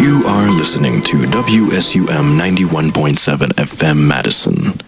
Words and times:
You 0.00 0.22
are 0.26 0.48
listening 0.48 1.02
to 1.02 1.18
WSUM 1.26 2.38
91.7 2.38 3.48
FM 3.52 4.08
Madison. 4.08 4.80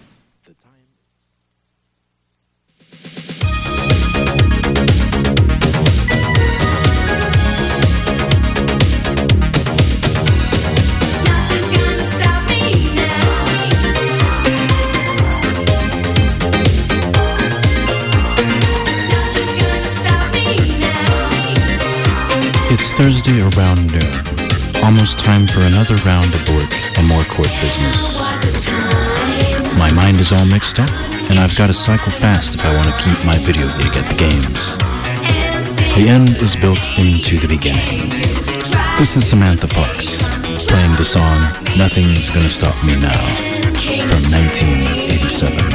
Thursday 22.95 23.41
around. 23.41 23.72
Almost 24.83 25.19
time 25.19 25.47
for 25.47 25.61
another 25.61 25.95
round 26.03 26.25
of 26.35 26.49
work 26.49 26.69
and 26.97 27.07
more 27.07 27.23
court 27.23 27.47
business. 27.61 28.19
My 29.77 29.89
mind 29.93 30.19
is 30.19 30.33
all 30.33 30.45
mixed 30.45 30.77
up, 30.77 30.91
and 31.29 31.39
I've 31.39 31.55
got 31.57 31.67
to 31.67 31.73
cycle 31.73 32.11
fast 32.11 32.55
if 32.55 32.65
I 32.65 32.75
want 32.75 32.87
to 32.87 32.97
keep 32.99 33.25
my 33.25 33.37
video 33.37 33.67
gig 33.79 33.95
at 33.95 34.05
the 34.05 34.15
games. 34.15 34.77
The 35.95 36.09
end 36.09 36.29
is 36.41 36.55
built 36.55 36.83
into 36.99 37.37
the 37.37 37.47
beginning. 37.47 38.09
This 38.97 39.15
is 39.15 39.25
Samantha 39.25 39.67
Fox 39.67 40.21
playing 40.67 40.91
the 40.93 41.05
song 41.05 41.41
Nothing's 41.77 42.29
Gonna 42.29 42.49
Stop 42.49 42.75
Me 42.83 42.99
Now 42.99 43.13
from 44.09 44.21
1987. 44.31 45.72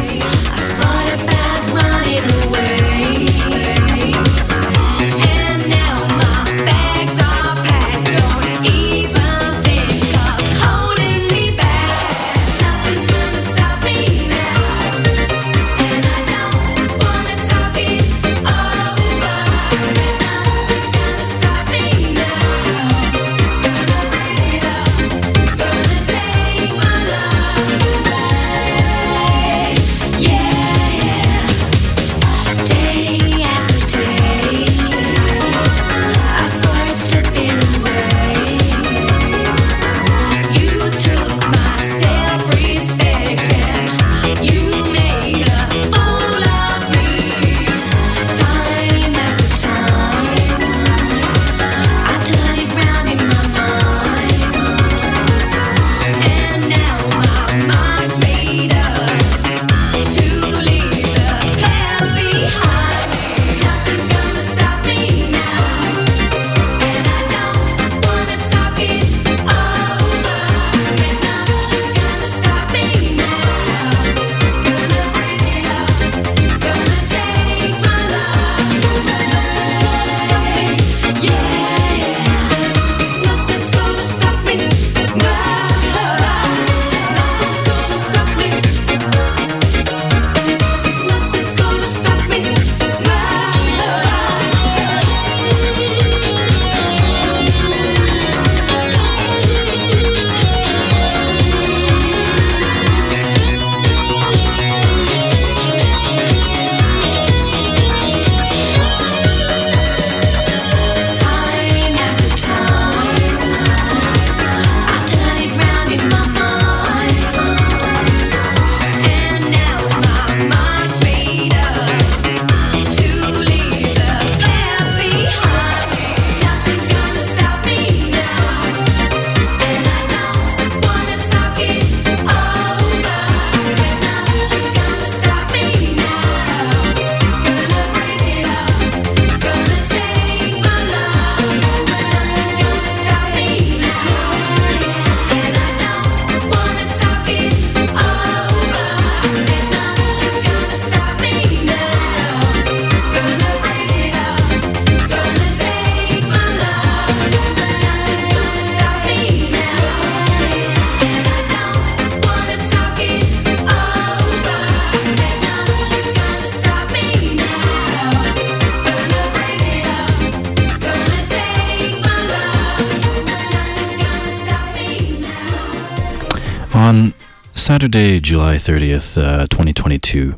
Saturday, 177.79 178.19
July 178.19 178.57
30th, 178.57 179.17
uh, 179.23 179.47
2022, 179.47 180.35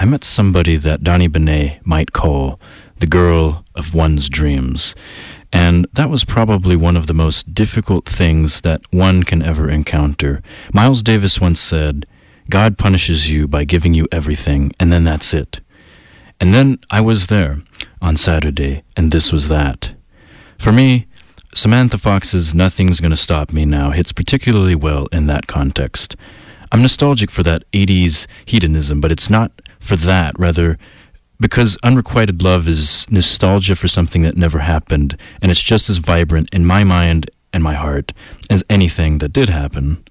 I 0.00 0.04
met 0.04 0.24
somebody 0.24 0.74
that 0.74 1.04
Donny 1.04 1.28
Benét 1.28 1.78
might 1.86 2.12
call 2.12 2.58
the 2.98 3.06
girl 3.06 3.64
of 3.76 3.94
one's 3.94 4.28
dreams. 4.28 4.96
And 5.52 5.86
that 5.92 6.10
was 6.10 6.24
probably 6.24 6.74
one 6.74 6.96
of 6.96 7.06
the 7.06 7.14
most 7.14 7.54
difficult 7.54 8.06
things 8.06 8.62
that 8.62 8.82
one 8.90 9.22
can 9.22 9.44
ever 9.44 9.70
encounter. 9.70 10.42
Miles 10.74 11.04
Davis 11.04 11.40
once 11.40 11.60
said, 11.60 12.04
God 12.50 12.78
punishes 12.78 13.30
you 13.30 13.46
by 13.46 13.62
giving 13.62 13.94
you 13.94 14.08
everything, 14.10 14.72
and 14.80 14.92
then 14.92 15.04
that's 15.04 15.32
it. 15.32 15.60
And 16.40 16.52
then 16.52 16.78
I 16.90 17.00
was 17.00 17.28
there 17.28 17.58
on 18.00 18.16
Saturday, 18.16 18.82
and 18.96 19.12
this 19.12 19.30
was 19.30 19.46
that. 19.46 19.92
For 20.58 20.72
me, 20.72 21.06
Samantha 21.54 21.96
Fox's 21.96 22.56
Nothing's 22.56 22.98
Gonna 22.98 23.14
Stop 23.14 23.52
Me 23.52 23.64
Now 23.64 23.90
hits 23.90 24.10
particularly 24.10 24.74
well 24.74 25.06
in 25.12 25.28
that 25.28 25.46
context. 25.46 26.16
I'm 26.72 26.80
nostalgic 26.80 27.30
for 27.30 27.42
that 27.42 27.70
80s 27.72 28.26
hedonism, 28.46 29.02
but 29.02 29.12
it's 29.12 29.28
not 29.28 29.52
for 29.78 29.94
that, 29.96 30.36
rather, 30.38 30.78
because 31.38 31.76
unrequited 31.82 32.42
love 32.42 32.66
is 32.66 33.06
nostalgia 33.10 33.76
for 33.76 33.88
something 33.88 34.22
that 34.22 34.38
never 34.38 34.60
happened, 34.60 35.18
and 35.42 35.52
it's 35.52 35.62
just 35.62 35.90
as 35.90 35.98
vibrant 35.98 36.48
in 36.50 36.64
my 36.64 36.82
mind 36.82 37.30
and 37.52 37.62
my 37.62 37.74
heart 37.74 38.14
as 38.48 38.64
anything 38.70 39.18
that 39.18 39.34
did 39.34 39.50
happen. 39.50 40.02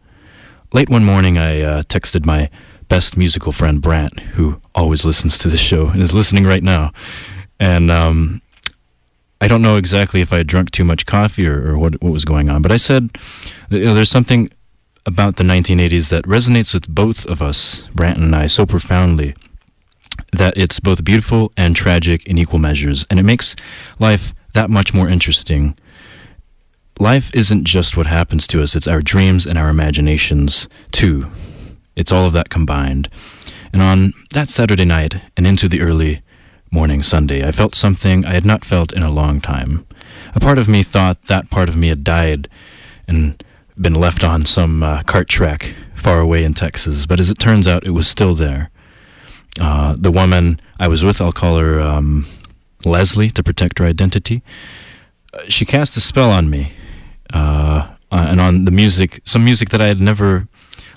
Late 0.72 0.88
one 0.88 1.04
morning, 1.04 1.40
I 1.40 1.62
uh, 1.62 1.82
texted 1.84 2.28
my 2.28 2.52
best 2.88 3.18
musical 3.18 3.52
friend 3.52 3.82
Brant, 3.82 4.20
who 4.20 4.62
always 4.76 5.04
listens 5.04 5.40
to 5.40 5.48
the 5.48 5.58
show 5.58 5.88
and 5.88 6.02
is 6.02 6.14
listening 6.14 6.46
right 6.46 6.62
now. 6.62 6.92
And 7.60 7.90
um, 7.90 8.42
I 9.40 9.48
don't 9.48 9.64
know 9.64 9.78
exactly 9.78 10.22
if 10.22 10.32
I 10.32 10.38
had 10.38 10.48
drunk 10.48 10.70
too 10.70 10.84
much 10.84 11.08
coffee 11.08 11.48
or, 11.48 11.72
or 11.72 11.78
what, 11.80 12.00
what 12.04 12.14
was 12.14 12.24
going 12.24 12.50
on, 12.50 12.62
but 12.62 12.72
I 12.72 12.78
said 12.78 13.10
there's 13.70 14.12
something 14.12 14.52
about 15.06 15.36
the 15.38 15.44
1980s 15.44 16.10
that 16.10 16.26
resonates 16.26 16.74
with 16.74 16.88
both 16.88 17.26
of 17.26 17.42
us, 17.42 17.88
Brant 17.94 18.18
and 18.20 18.36
I, 18.36 18.48
so 18.48 18.66
profoundly 18.66 19.36
that 20.34 20.54
it's 20.56 20.80
both 20.80 21.04
beautiful 21.04 21.52
and 21.58 21.76
tragic 21.76 22.26
in 22.26 22.38
equal 22.38 22.60
measures, 22.60 23.06
and 23.10 23.20
it 23.20 23.24
makes 23.24 23.56
life 24.00 24.34
that 24.54 24.70
much 24.70 24.94
more 24.94 25.10
interesting. 25.10 25.76
life 27.00 27.32
isn't 27.34 27.64
just 27.64 27.98
what 27.98 28.06
happens 28.06 28.46
to 28.46 28.62
us, 28.62 28.76
it's 28.76 28.88
our 28.88 29.02
dreams 29.02 29.48
and 29.48 29.58
our 29.58 29.70
imaginations 29.70 30.70
too. 30.92 31.26
It's 31.96 32.12
all 32.12 32.26
of 32.28 32.34
that 32.34 32.50
combined. 32.50 33.10
And 33.74 33.82
on 33.82 34.14
that 34.32 34.50
Saturday 34.50 34.86
night 34.86 35.16
and 35.36 35.48
into 35.48 35.68
the 35.68 35.82
early 35.82 36.22
morning 36.70 37.02
Sunday, 37.02 37.46
I 37.46 37.52
felt 37.52 37.74
something 37.74 38.24
I 38.24 38.34
had 38.34 38.46
not 38.46 38.64
felt 38.64 38.94
in 38.94 39.02
a 39.02 39.10
long 39.10 39.42
time. 39.42 39.86
A 40.36 40.40
part 40.40 40.60
of 40.60 40.70
me 40.70 40.84
thought 40.84 41.26
that 41.26 41.50
part 41.50 41.70
of 41.70 41.76
me 41.76 41.88
had 41.88 42.04
died 42.04 42.48
and 43.08 43.44
been 43.82 43.96
left 43.96 44.24
on 44.24 44.46
some 44.46 44.84
uh, 44.84 45.04
cart 45.04 45.28
track 45.28 45.74
far 45.96 46.20
away 46.20 46.44
in 46.44 46.54
Texas, 46.54 47.06
but 47.06 47.20
as 47.20 47.30
it 47.30 47.40
turns 47.40 47.68
out, 47.68 47.86
it 47.86 47.92
was 47.92 48.08
still 48.08 48.34
there. 48.34 48.70
Uh, 49.60 49.96
the 49.98 50.12
woman 50.12 50.60
I 50.80 50.88
was 50.88 51.04
with, 51.04 51.20
I'll 51.20 51.32
call 51.32 51.58
her 51.58 51.80
um, 51.80 52.26
Leslie 52.86 53.30
to 53.32 53.44
protect 53.44 53.80
her 53.80 53.86
identity. 53.86 54.42
Uh, 55.34 55.42
she 55.48 55.66
cast 55.66 55.98
a 55.98 56.02
spell 56.02 56.32
on 56.32 56.50
me, 56.50 56.74
uh, 57.34 57.88
and 58.12 58.40
on 58.40 58.66
the 58.66 58.72
music, 58.72 59.22
some 59.26 59.44
music 59.44 59.70
that 59.70 59.82
I 59.82 59.88
had 59.88 60.00
never 60.00 60.48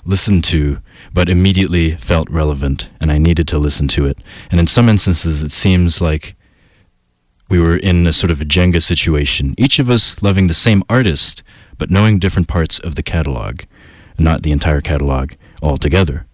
listened 0.05 0.43
to, 0.45 0.79
but 1.13 1.29
immediately 1.29 1.95
felt 1.95 2.29
relevant, 2.29 2.89
and 2.99 3.11
I 3.11 3.17
needed 3.17 3.47
to 3.49 3.57
listen 3.57 3.87
to 3.89 4.05
it. 4.05 4.19
And 4.51 4.59
in 4.59 4.67
some 4.67 4.89
instances, 4.89 5.41
it 5.41 5.51
seems 5.51 6.01
like 6.01 6.35
we 7.49 7.59
were 7.59 7.77
in 7.77 8.07
a 8.07 8.13
sort 8.13 8.31
of 8.31 8.41
a 8.41 8.45
Jenga 8.45 8.81
situation, 8.81 9.55
each 9.57 9.79
of 9.79 9.89
us 9.89 10.21
loving 10.21 10.47
the 10.47 10.53
same 10.53 10.83
artist, 10.89 11.43
but 11.77 11.91
knowing 11.91 12.19
different 12.19 12.47
parts 12.47 12.79
of 12.79 12.95
the 12.95 13.03
catalog, 13.03 13.61
not 14.17 14.43
the 14.43 14.51
entire 14.51 14.81
catalog 14.81 15.33
altogether. 15.61 16.25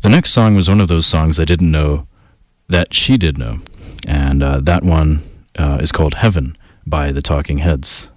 The 0.00 0.08
next 0.08 0.32
song 0.32 0.54
was 0.54 0.68
one 0.68 0.80
of 0.80 0.88
those 0.88 1.06
songs 1.06 1.40
I 1.40 1.44
didn't 1.44 1.70
know 1.70 2.06
that 2.68 2.94
she 2.94 3.16
did 3.16 3.38
know, 3.38 3.60
and 4.06 4.42
uh, 4.42 4.60
that 4.60 4.82
one 4.82 5.22
uh, 5.58 5.78
is 5.80 5.92
called 5.92 6.14
Heaven 6.14 6.56
by 6.86 7.12
the 7.12 7.22
Talking 7.22 7.58
Heads. 7.58 8.10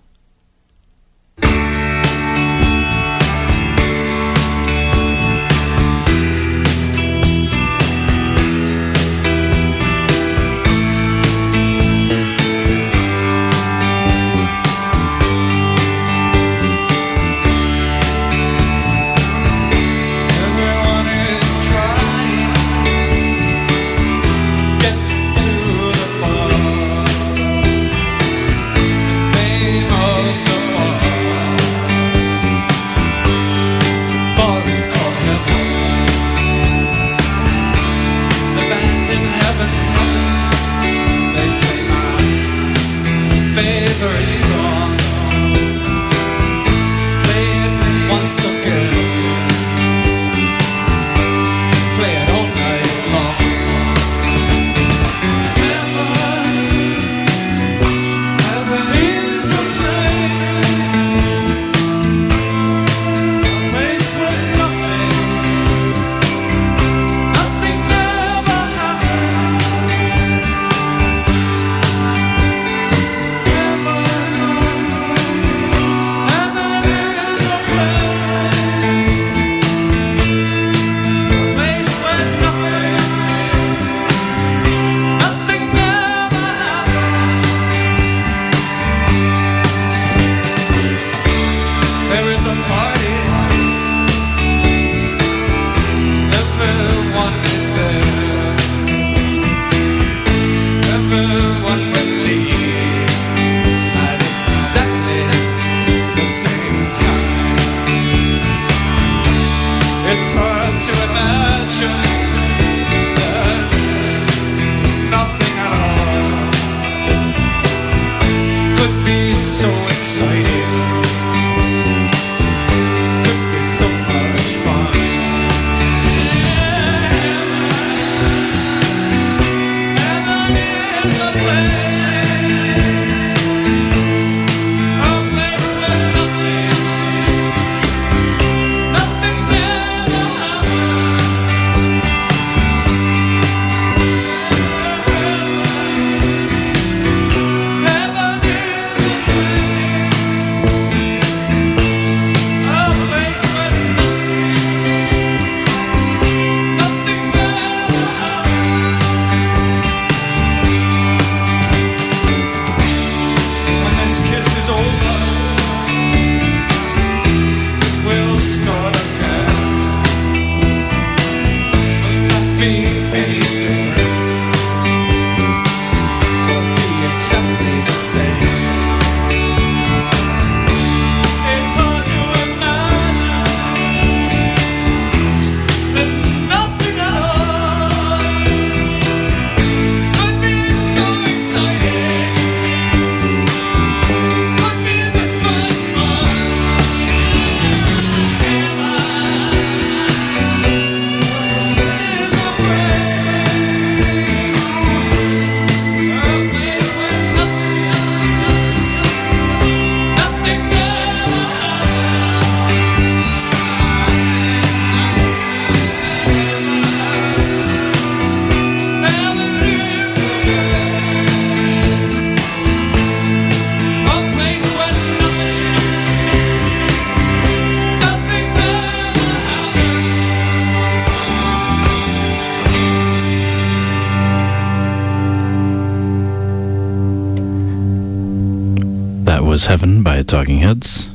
Talking 240.30 240.59
Heads. 240.59 241.07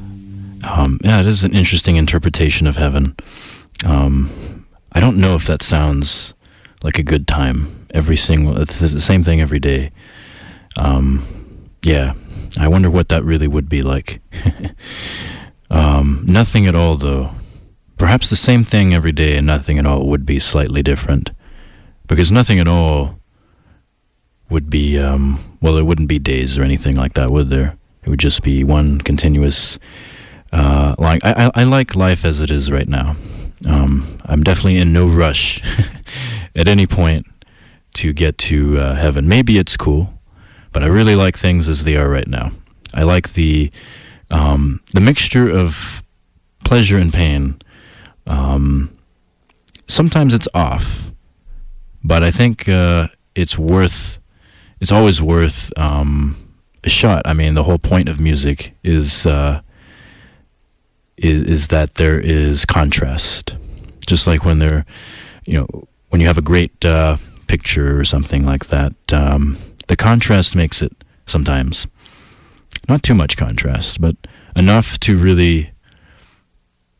Um, 0.65 0.99
yeah, 1.05 1.21
it 1.21 1.27
is 1.27 1.45
an 1.45 1.55
interesting 1.55 1.95
interpretation 1.95 2.67
of 2.67 2.75
heaven. 2.75 3.15
Um, 3.87 4.67
I 4.91 4.99
don't 4.99 5.19
know 5.19 5.37
if 5.37 5.47
that 5.47 5.63
sounds 5.63 6.35
like 6.83 6.99
a 6.99 7.05
good 7.05 7.29
time. 7.29 7.87
Every 7.95 8.17
single, 8.17 8.61
it's 8.61 8.81
the 8.81 8.89
same 8.89 9.23
thing 9.23 9.41
every 9.41 9.61
day. 9.61 9.93
Um, 10.77 11.25
yeah, 11.83 12.15
I 12.59 12.67
wonder 12.67 12.91
what 12.91 13.09
that 13.11 13.23
really 13.23 13.47
would 13.47 13.69
be 13.69 13.83
like. 13.83 14.21
um, 15.71 16.25
nothing 16.27 16.67
at 16.67 16.75
all, 16.75 16.97
though. 16.97 17.31
Perhaps 17.97 18.31
the 18.31 18.37
same 18.37 18.65
thing 18.65 18.93
every 18.93 19.13
day 19.13 19.37
and 19.37 19.47
nothing 19.47 19.79
at 19.79 19.87
all 19.87 20.09
would 20.09 20.27
be 20.27 20.41
slightly 20.41 20.83
different. 20.83 21.31
Because 22.09 22.33
nothing 22.33 22.59
at 22.59 22.67
all 22.67 23.21
would 24.51 24.69
be, 24.69 24.99
um, 24.99 25.57
well, 25.61 25.75
there 25.75 25.85
wouldn't 25.85 26.09
be 26.09 26.19
days 26.19 26.59
or 26.59 26.65
anything 26.65 26.97
like 26.97 27.15
that, 27.15 27.31
would 27.31 27.49
there? 27.49 27.79
It 28.05 28.11
would 28.11 28.21
just 28.21 28.43
be 28.43 28.63
one 28.65 29.01
continuous. 29.01 29.79
Uh, 30.53 30.95
I, 30.99 31.19
I, 31.25 31.51
I 31.55 31.63
like 31.65 31.97
life 31.97 32.25
as 32.25 32.41
it 32.41 32.51
is 32.51 32.71
right 32.71 32.89
now. 32.89 33.17
Um, 33.67 34.19
I'm 34.25 34.43
definitely 34.43 34.79
in 34.79 34.93
no 34.93 35.07
rush 35.07 35.63
at 36.57 36.69
any 36.69 36.87
point 36.87 37.27
to 37.95 38.13
get 38.13 38.37
to 38.39 38.79
uh, 38.79 38.95
heaven. 38.95 39.27
Maybe 39.27 39.59
it's 39.59 39.77
cool, 39.77 40.13
but 40.73 40.83
I 40.83 40.87
really 40.87 41.17
like 41.17 41.39
things 41.39 41.69
as 41.69 41.85
they 41.85 41.97
are 41.97 42.09
right 42.09 42.29
now. 42.29 42.53
I 42.93 43.03
like 43.05 43.33
the 43.33 43.71
um, 44.31 44.81
the 44.93 45.01
mixture 45.01 45.49
of 45.49 46.03
pleasure 46.65 46.99
and 46.99 47.13
pain. 47.13 47.61
Um, 48.27 48.97
sometimes 49.87 50.35
it's 50.35 50.49
off, 50.55 51.11
but 52.03 52.23
I 52.23 52.31
think 52.31 52.69
uh, 52.69 53.09
it's 53.35 53.59
worth. 53.59 54.19
It's 54.81 54.93
always 54.93 55.23
worth 55.23 55.73
um, 55.79 56.37
shot. 56.91 57.23
I 57.25 57.33
mean, 57.33 57.55
the 57.55 57.65
whole 57.65 57.79
point 57.79 58.09
of 58.09 58.21
music 58.21 58.73
is 58.83 59.27
uh, 59.27 59.61
is, 61.17 61.45
is 61.45 61.69
that 61.69 61.95
there 61.95 62.21
is 62.21 62.65
contrast. 62.65 63.55
Just 64.07 64.27
like 64.27 64.45
when 64.45 64.59
there, 64.59 64.85
you 65.45 65.59
know, 65.59 65.89
when 66.11 66.21
you 66.21 66.27
have 66.27 66.39
a 66.39 66.43
great 66.43 66.85
uh, 66.85 67.17
picture 67.47 67.99
or 67.99 68.05
something 68.05 68.45
like 68.45 68.67
that, 68.67 68.93
um, 69.13 69.59
the 69.89 69.97
contrast 69.97 70.55
makes 70.55 70.83
it 70.83 70.93
sometimes. 71.27 71.87
Not 72.89 73.03
too 73.03 73.15
much 73.15 73.37
contrast, 73.37 74.01
but 74.01 74.17
enough 74.57 75.01
to 75.01 75.17
really 75.17 75.71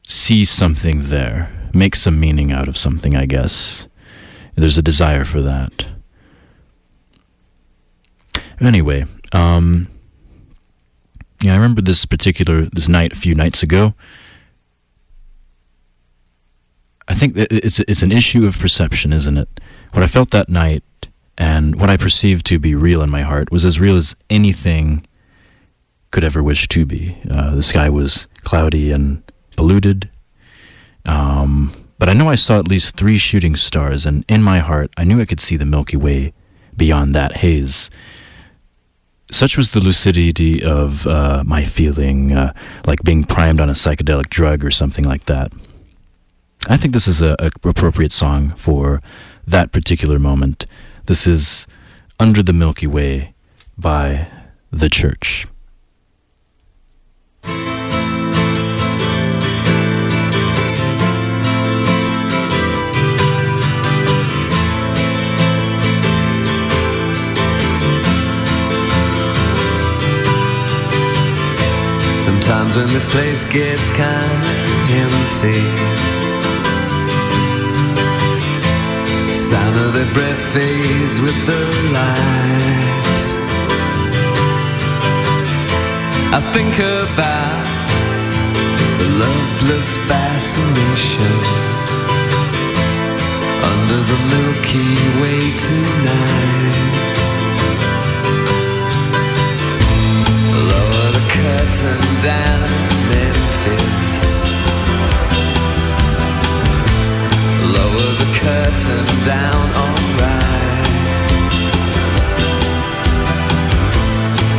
see 0.07 0.45
something 0.45 1.09
there, 1.09 1.53
make 1.75 1.95
some 1.95 2.19
meaning 2.19 2.53
out 2.53 2.69
of 2.69 2.79
something, 2.79 3.15
I 3.15 3.27
guess. 3.27 3.87
There's 4.55 4.79
a 4.79 4.83
desire 4.83 5.25
for 5.25 5.43
that. 5.43 5.87
Anyway, 8.61 9.05
um, 9.35 9.89
yeah, 11.43 11.53
I 11.53 11.57
remember 11.57 11.83
this 11.83 12.07
particular 12.07 12.63
this 12.73 12.89
night 12.89 13.13
a 13.13 13.17
few 13.17 13.35
nights 13.35 13.63
ago. 13.63 13.93
I 17.07 17.13
think 17.13 17.35
it's 17.37 17.81
it's 17.81 18.03
an 18.03 18.13
issue 18.13 18.47
of 18.47 18.59
perception, 18.59 19.13
isn't 19.13 19.37
it? 19.37 19.61
What 19.93 20.03
I 20.03 20.07
felt 20.07 20.31
that 20.31 20.49
night 20.49 20.85
and 21.37 21.79
what 21.79 21.91
I 21.91 21.97
perceived 21.97 22.47
to 22.47 22.59
be 22.59 22.75
real 22.75 23.03
in 23.03 23.11
my 23.11 23.23
heart 23.23 23.51
was 23.51 23.65
as 23.65 23.79
real 23.79 23.97
as 23.97 24.17
anything 24.31 25.05
could 26.13 26.25
ever 26.25 26.43
wish 26.43 26.69
to 26.69 26.87
be. 26.87 27.19
Uh, 27.31 27.57
the 27.57 27.63
sky 27.63 27.91
was 27.91 28.29
cloudy 28.43 28.93
and 28.93 29.23
polluted, 29.57 30.09
um, 31.05 31.73
but 31.99 32.09
I 32.09 32.13
know 32.13 32.29
I 32.29 32.37
saw 32.37 32.59
at 32.59 32.69
least 32.69 32.97
three 32.97 33.19
shooting 33.19 33.57
stars, 33.57 34.07
and 34.07 34.25
in 34.29 34.43
my 34.43 34.61
heart, 34.61 34.93
I 34.97 35.05
knew 35.05 35.21
I 35.21 35.27
could 35.27 35.41
see 35.41 35.57
the 35.57 35.67
Milky 35.67 35.97
Way 35.97 36.33
beyond 36.77 37.15
that 37.15 37.39
haze 37.39 37.91
such 39.35 39.57
was 39.57 39.73
the 39.73 39.81
lucidity 39.81 40.63
of 40.63 41.07
uh, 41.07 41.43
my 41.45 41.65
feeling, 41.65 42.33
uh, 42.33 42.53
like 42.87 43.03
being 43.03 43.25
primed 43.25 43.61
on 43.61 43.69
a 43.69 43.73
psychedelic 43.73 44.29
drug 44.29 44.65
or 44.65 44.71
something 44.71 45.05
like 45.05 45.25
that. 45.25 45.53
I 46.69 46.77
think 46.77 46.95
this 46.95 47.09
is 47.09 47.21
a, 47.21 47.37
a 47.39 47.51
appropriate 47.69 48.13
song 48.13 48.55
for 48.57 49.03
that 49.47 49.73
particular 49.73 50.19
moment. 50.19 50.67
This 51.07 51.27
is 51.27 51.67
"Under 52.19 52.43
the 52.43 52.53
Milky 52.53 52.87
Way" 52.87 53.35
by 53.77 54.29
The 54.71 54.89
Church. 54.89 55.47
Sometimes 72.35 72.77
when 72.77 72.89
this 72.89 73.07
place 73.07 73.45
gets 73.45 73.89
kinda 73.91 74.55
empty, 75.05 75.63
sound 79.33 79.77
of 79.77 79.95
their 79.95 80.11
breath 80.13 80.43
fades 80.53 81.21
with 81.21 81.39
the 81.47 81.63
light. 81.97 83.25
I 86.39 86.41
think 86.55 86.75
about 87.05 87.67
the 88.99 89.09
loveless 89.23 89.97
fascination 90.11 91.39
under 93.73 94.01
the 94.11 94.19
Milky 94.35 94.93
Way 95.21 95.41
tonight. 95.69 96.94
Curtain 101.75 102.23
down, 102.23 102.61
Memphis. 103.11 104.19
Lower 107.75 108.11
the 108.21 108.29
curtain 108.39 109.07
down, 109.27 109.65
alright. 109.83 110.87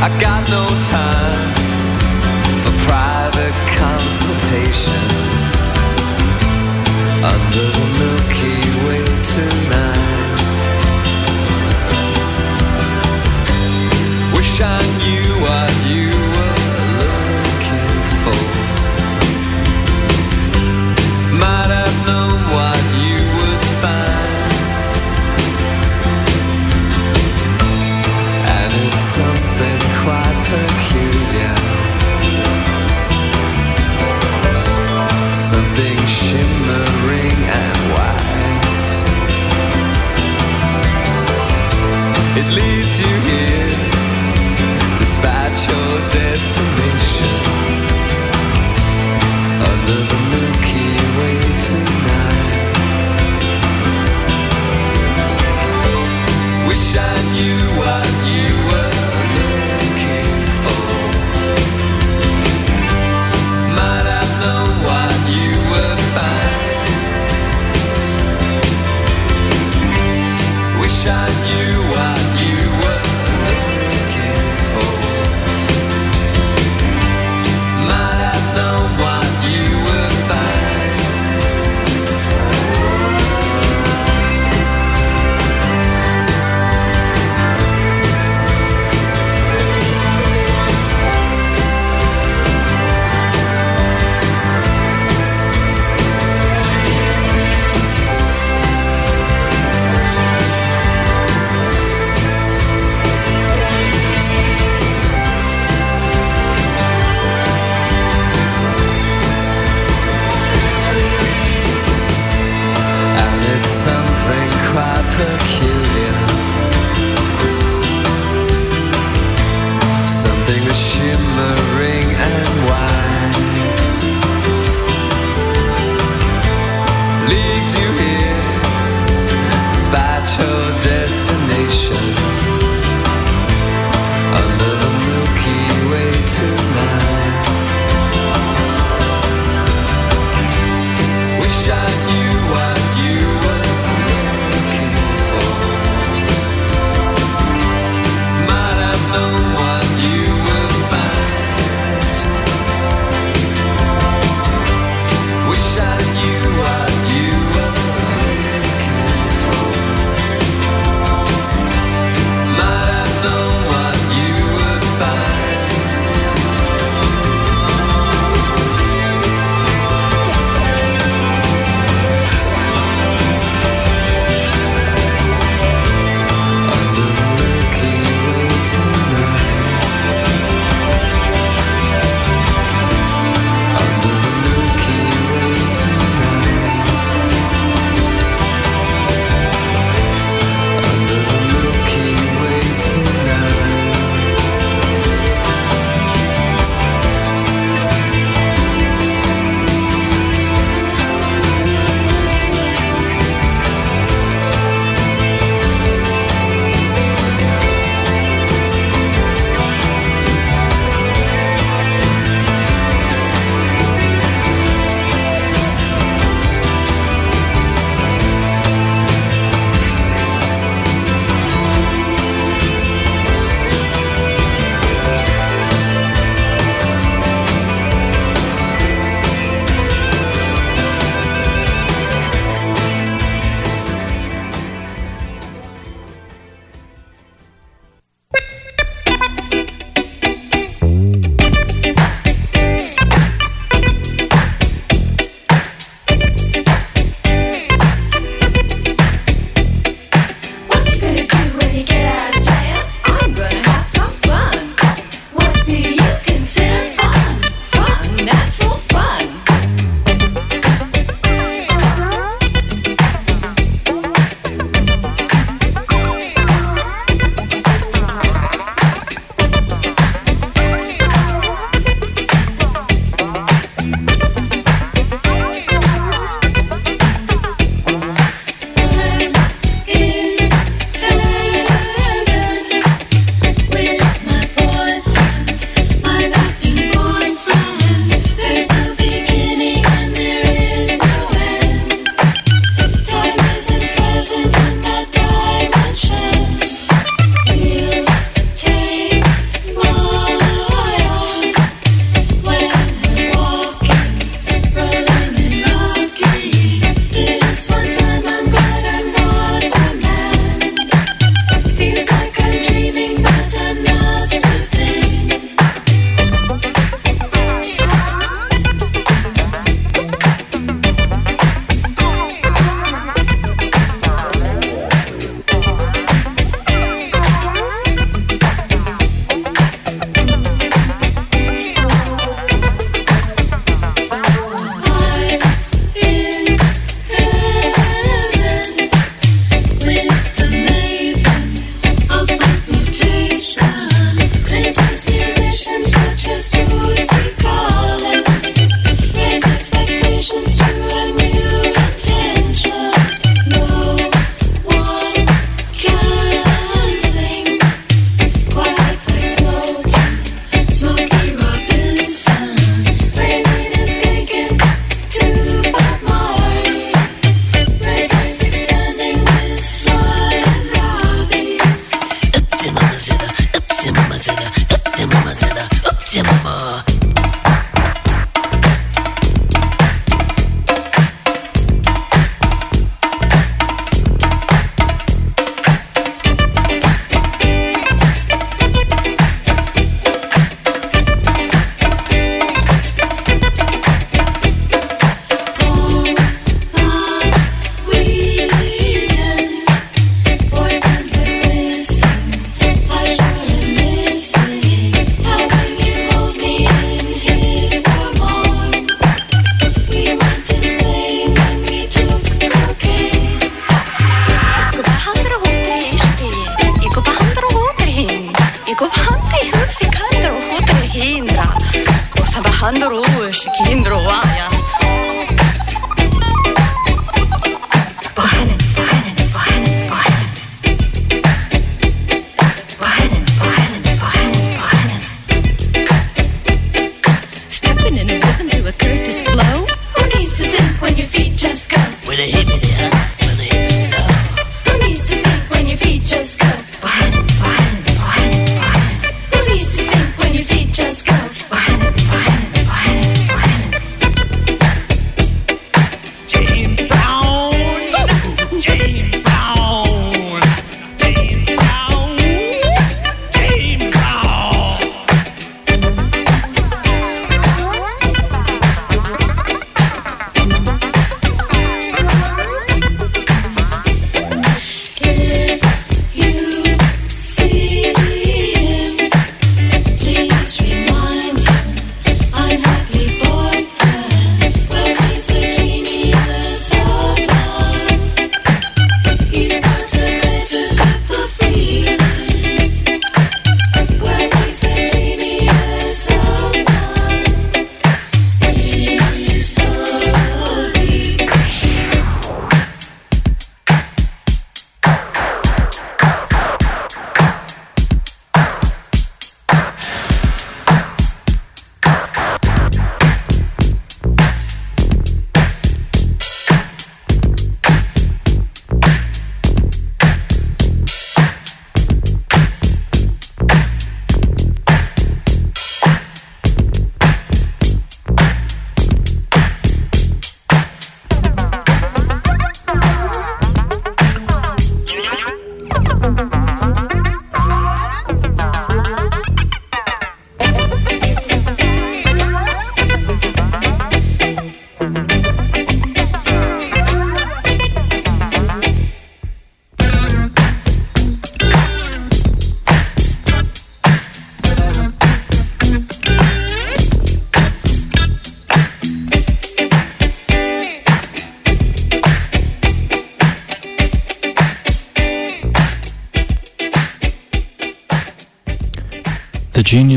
I 0.04 0.08
got 0.20 0.42
no 0.50 0.64
time 0.92 1.52
for 2.64 2.74
private 2.84 3.56
consultation 3.80 5.06
under 7.32 7.66
the 7.76 7.86
Milky 7.98 8.58
Way 8.84 9.04
tonight. 9.34 10.36
Wish 14.36 14.60
I 14.60 14.80
knew 15.00 15.28
what 15.40 15.72
you 15.86 16.10
were 16.10 16.55
for. 18.26 18.38
Might 21.40 21.70
have 21.70 22.06
known 22.06 22.15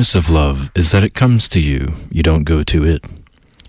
Genius 0.09 0.27
of 0.27 0.33
love 0.33 0.71
is 0.73 0.89
that 0.89 1.03
it 1.03 1.13
comes 1.13 1.47
to 1.49 1.59
you, 1.59 1.93
you 2.09 2.23
don't 2.23 2.43
go 2.43 2.63
to 2.63 2.83
it. 2.83 3.05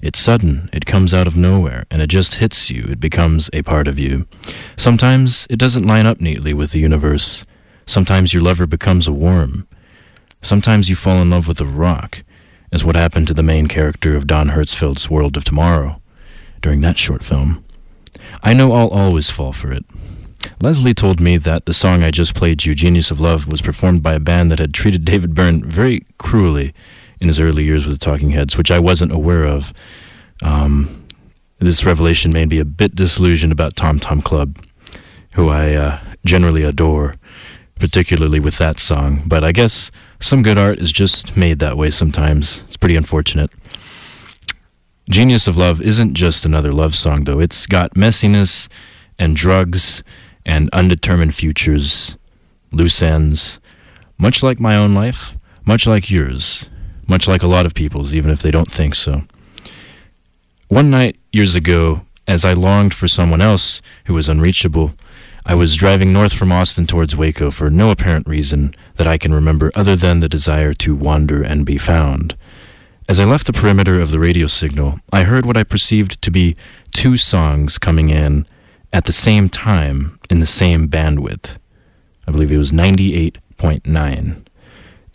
It's 0.01 0.19
sudden, 0.19 0.71
it 0.73 0.87
comes 0.87 1.13
out 1.13 1.27
of 1.27 1.37
nowhere, 1.37 1.85
and 1.91 2.01
it 2.01 2.07
just 2.07 2.37
hits 2.37 2.71
you, 2.71 2.87
it 2.89 2.99
becomes 2.99 3.51
a 3.53 3.61
part 3.61 3.87
of 3.87 3.99
you. 3.99 4.27
Sometimes 4.75 5.47
it 5.51 5.59
doesn't 5.59 5.87
line 5.87 6.07
up 6.07 6.19
neatly 6.19 6.55
with 6.55 6.71
the 6.71 6.79
universe. 6.79 7.45
Sometimes 7.85 8.33
your 8.33 8.43
lover 8.43 8.67
becomes 8.67 9.07
a 9.07 9.13
worm. 9.13 9.69
Sometimes 10.41 10.89
you 10.89 10.97
fall 10.97 11.21
in 11.21 11.29
love 11.29 11.47
with 11.47 11.61
a 11.61 11.67
rock, 11.67 12.23
as 12.73 12.87
what 12.87 12.97
happened 12.97 13.27
to 13.27 13.35
the 13.35 13.43
main 13.43 13.67
character 13.67 14.17
of 14.17 14.27
Don 14.27 14.49
Hertzfeldt's 14.49 15.11
World 15.11 15.37
of 15.37 15.45
Tomorrow 15.45 16.01
during 16.63 16.81
that 16.81 16.97
short 16.97 17.23
film. 17.23 17.63
I 18.43 18.55
know 18.55 18.73
I'll 18.73 18.89
always 18.89 19.29
fall 19.29 19.53
for 19.53 19.73
it. 19.73 19.85
Leslie 20.63 20.93
told 20.93 21.21
me 21.21 21.39
that 21.39 21.65
the 21.65 21.73
song 21.73 22.03
I 22.03 22.11
just 22.11 22.35
played, 22.35 22.67
You 22.67 22.75
Genius 22.75 23.11
of 23.11 23.19
Love, 23.19 23.47
was 23.47 23.63
performed 23.63 24.03
by 24.03 24.13
a 24.13 24.21
band 24.21 24.51
that 24.51 24.59
had 24.59 24.75
treated 24.75 25.07
David 25.07 25.35
Byrne 25.35 25.65
very 25.65 26.05
cruelly 26.19 26.75
in 27.19 27.29
his 27.29 27.41
early 27.41 27.65
years 27.65 27.87
with 27.87 27.99
the 27.99 28.05
Talking 28.05 28.31
Heads, 28.31 28.59
which 28.59 28.71
I 28.71 28.79
wasn't 28.79 29.11
aware 29.11 29.45
of. 29.45 29.73
Um, 30.43 31.07
this 31.61 31.87
revelation 31.87 32.31
made 32.31 32.51
me 32.51 32.59
a 32.59 32.67
bit 32.67 32.95
disillusioned 32.95 33.53
about 33.53 33.75
Tom 33.75 33.99
Tom 33.99 34.21
Club, 34.21 34.63
who 35.33 35.49
I 35.49 35.73
uh, 35.73 36.01
generally 36.27 36.63
adore, 36.63 37.15
particularly 37.77 38.39
with 38.39 38.59
that 38.59 38.79
song. 38.79 39.23
But 39.27 39.43
I 39.43 39.53
guess 39.53 39.91
some 40.21 40.43
good 40.43 40.59
art 40.59 40.79
is 40.79 40.93
just 40.93 41.39
made 41.39 41.59
that 41.61 41.79
way 41.79 41.91
sometimes. 41.91 42.65
It's 42.67 42.77
pretty 42.77 42.97
unfortunate. 42.97 43.51
Genius 45.09 45.47
of 45.47 45.57
Love 45.57 45.81
isn't 45.81 46.13
just 46.13 46.45
another 46.45 46.73
love 46.73 46.95
song, 46.95 47.25
though. 47.25 47.41
It's 47.41 47.67
got 47.67 47.95
messiness 47.95 48.69
and 49.19 49.35
drugs 49.35 50.03
and 50.45 50.71
undetermined 50.73 51.35
futures, 51.35 52.17
loose 52.73 53.03
ends, 53.03 53.61
much 54.19 54.43
like 54.43 54.61
my 54.61 54.77
own 54.77 54.95
life, 54.95 55.37
much 55.65 55.87
like 55.87 56.11
yours, 56.11 56.69
much 57.07 57.27
like 57.27 57.43
a 57.43 57.49
lot 57.49 57.67
of 57.67 57.75
people's, 57.75 58.15
even 58.15 58.31
if 58.31 58.43
they 58.43 58.51
don't 58.51 58.73
think 58.73 58.95
so. 58.95 59.23
One 60.69 60.91
night, 60.91 61.17
years 61.33 61.55
ago, 61.55 62.03
as 62.29 62.45
I 62.45 62.53
longed 62.53 62.95
for 62.95 63.09
someone 63.09 63.41
else 63.41 63.83
who 64.05 64.15
was 64.15 64.29
unreachable, 64.29 64.93
I 65.45 65.55
was 65.55 65.75
driving 65.75 66.13
north 66.13 66.33
from 66.33 66.53
Austin 66.53 66.87
towards 66.87 67.17
Waco 67.17 67.51
for 67.51 67.71
no 67.71 67.91
apparent 67.91 68.29
reason 68.29 68.75
that 68.97 69.07
I 69.07 69.19
can 69.19 69.35
remember 69.35 69.73
other 69.75 69.97
than 69.97 70.21
the 70.21 70.29
desire 70.29 70.75
to 70.75 70.95
wander 70.95 71.43
and 71.43 71.67
be 71.67 71.79
found. 71.79 72.37
As 73.09 73.19
I 73.19 73.25
left 73.25 73.47
the 73.47 73.53
perimeter 73.53 74.01
of 74.01 74.13
the 74.13 74.21
radio 74.21 74.47
signal, 74.47 75.01
I 75.13 75.25
heard 75.25 75.45
what 75.45 75.57
I 75.57 75.65
perceived 75.65 76.23
to 76.23 76.31
be 76.31 76.55
two 76.93 77.17
songs 77.17 77.79
coming 77.79 78.11
in 78.11 78.47
at 78.93 79.05
the 79.05 79.13
same 79.13 79.49
time 79.49 80.19
in 80.29 80.41
the 80.41 80.47
same 80.47 80.89
bandwidth. 80.89 81.57
I 82.27 82.33
believe 82.33 82.51
it 82.51 82.59
was 82.59 82.73
98.9, 82.73 84.47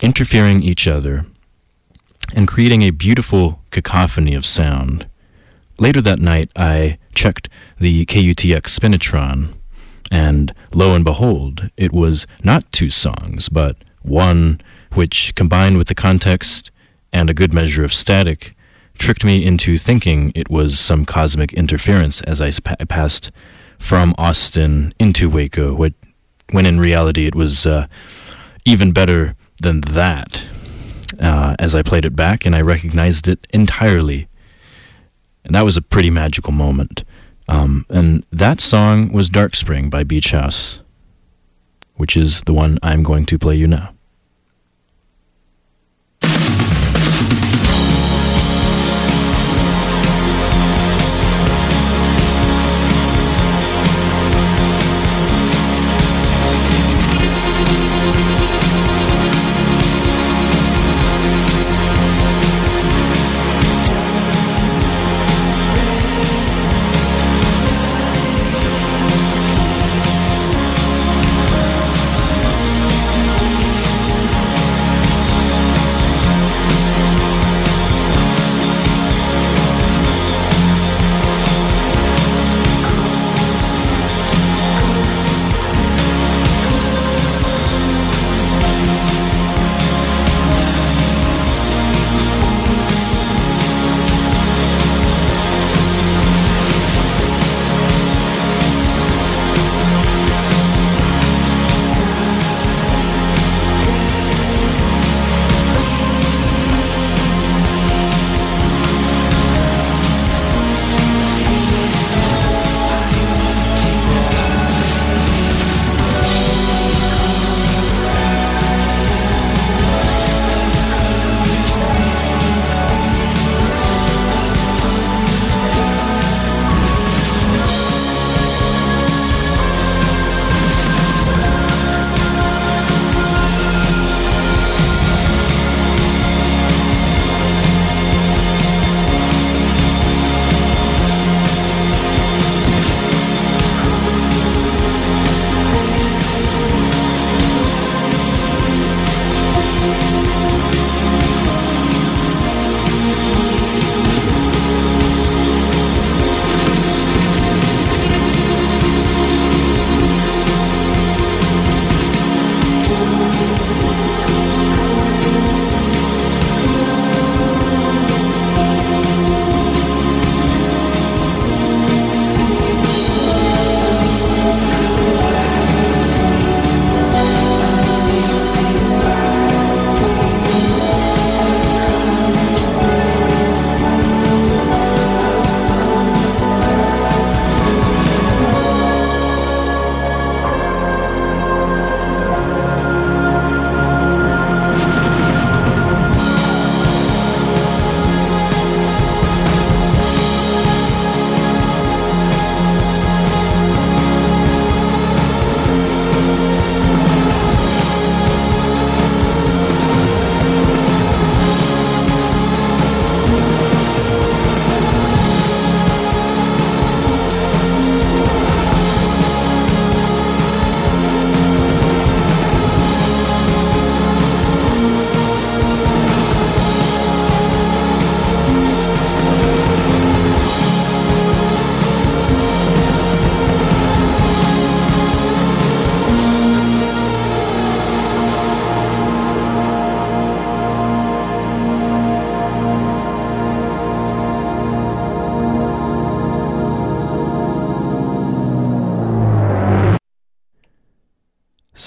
interfering 0.02 0.62
each 0.62 0.86
other 0.86 1.26
and 2.34 2.48
creating 2.48 2.82
a 2.82 2.90
beautiful 2.90 3.60
cacophony 3.70 4.34
of 4.34 4.44
sound. 4.44 5.06
Later 5.78 6.00
that 6.00 6.18
night, 6.18 6.50
I 6.56 6.98
checked 7.14 7.48
the 7.78 8.06
KUTX 8.06 8.78
Spinitron, 8.78 9.54
and 10.10 10.54
lo 10.72 10.94
and 10.94 11.04
behold, 11.04 11.70
it 11.76 11.92
was 11.92 12.26
not 12.42 12.70
two 12.72 12.90
songs, 12.90 13.48
but 13.48 13.76
one 14.02 14.60
which, 14.94 15.34
combined 15.34 15.76
with 15.76 15.88
the 15.88 15.94
context 15.94 16.70
and 17.12 17.28
a 17.28 17.34
good 17.34 17.52
measure 17.52 17.84
of 17.84 17.92
static 17.92 18.54
tricked 18.98 19.24
me 19.24 19.44
into 19.44 19.76
thinking 19.76 20.32
it 20.34 20.48
was 20.48 20.78
some 20.78 21.04
cosmic 21.04 21.52
interference 21.52 22.20
as 22.22 22.40
I 22.40 22.50
passed 22.88 23.30
from 23.78 24.14
Austin 24.18 24.94
into 24.98 25.28
Waco, 25.28 25.74
what, 25.74 25.92
when 26.50 26.66
in 26.66 26.80
reality 26.80 27.26
it 27.26 27.34
was 27.34 27.66
uh, 27.66 27.86
even 28.64 28.92
better 28.92 29.34
than 29.60 29.80
that. 29.82 30.44
Uh, 31.20 31.54
as 31.58 31.74
I 31.74 31.82
played 31.82 32.04
it 32.04 32.16
back, 32.16 32.44
and 32.44 32.54
I 32.54 32.60
recognized 32.60 33.28
it 33.28 33.46
entirely. 33.50 34.28
And 35.44 35.54
that 35.54 35.64
was 35.64 35.76
a 35.76 35.82
pretty 35.82 36.10
magical 36.10 36.52
moment. 36.52 37.04
Um, 37.48 37.86
and 37.88 38.26
that 38.32 38.60
song 38.60 39.12
was 39.12 39.30
Dark 39.30 39.54
Spring 39.54 39.88
by 39.88 40.02
Beach 40.02 40.32
House, 40.32 40.82
which 41.94 42.16
is 42.16 42.42
the 42.42 42.52
one 42.52 42.78
I'm 42.82 43.04
going 43.04 43.24
to 43.26 43.38
play 43.38 43.54
you 43.54 43.68
now. 43.68 43.95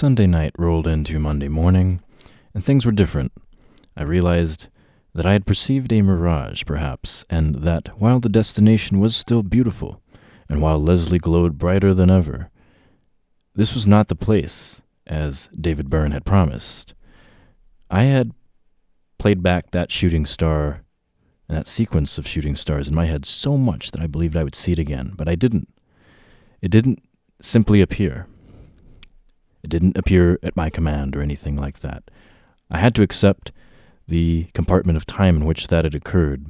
Sunday 0.00 0.26
night 0.26 0.54
rolled 0.56 0.86
into 0.86 1.18
Monday 1.18 1.48
morning, 1.48 2.00
and 2.54 2.64
things 2.64 2.86
were 2.86 2.90
different. 2.90 3.32
I 3.94 4.02
realized 4.02 4.68
that 5.12 5.26
I 5.26 5.32
had 5.32 5.44
perceived 5.44 5.92
a 5.92 6.00
mirage, 6.00 6.62
perhaps, 6.64 7.26
and 7.28 7.56
that 7.56 8.00
while 8.00 8.18
the 8.18 8.30
destination 8.30 8.98
was 8.98 9.14
still 9.14 9.42
beautiful, 9.42 10.00
and 10.48 10.62
while 10.62 10.82
Leslie 10.82 11.18
glowed 11.18 11.58
brighter 11.58 11.92
than 11.92 12.08
ever, 12.08 12.48
this 13.54 13.74
was 13.74 13.86
not 13.86 14.08
the 14.08 14.14
place, 14.14 14.80
as 15.06 15.50
David 15.60 15.90
Byrne 15.90 16.12
had 16.12 16.24
promised. 16.24 16.94
I 17.90 18.04
had 18.04 18.32
played 19.18 19.42
back 19.42 19.70
that 19.72 19.90
shooting 19.90 20.24
star 20.24 20.82
and 21.46 21.58
that 21.58 21.66
sequence 21.66 22.16
of 22.16 22.26
shooting 22.26 22.56
stars 22.56 22.88
in 22.88 22.94
my 22.94 23.04
head 23.04 23.26
so 23.26 23.58
much 23.58 23.90
that 23.90 24.00
I 24.00 24.06
believed 24.06 24.34
I 24.34 24.44
would 24.44 24.54
see 24.54 24.72
it 24.72 24.78
again, 24.78 25.12
but 25.14 25.28
I 25.28 25.34
didn't. 25.34 25.68
It 26.62 26.70
didn't 26.70 27.02
simply 27.42 27.82
appear. 27.82 28.26
It 29.62 29.70
didn't 29.70 29.96
appear 29.96 30.38
at 30.42 30.56
my 30.56 30.70
command 30.70 31.16
or 31.16 31.22
anything 31.22 31.56
like 31.56 31.80
that. 31.80 32.10
I 32.70 32.78
had 32.78 32.94
to 32.94 33.02
accept 33.02 33.52
the 34.06 34.48
compartment 34.54 34.96
of 34.96 35.06
time 35.06 35.36
in 35.38 35.44
which 35.44 35.68
that 35.68 35.84
had 35.84 35.94
occurred. 35.94 36.46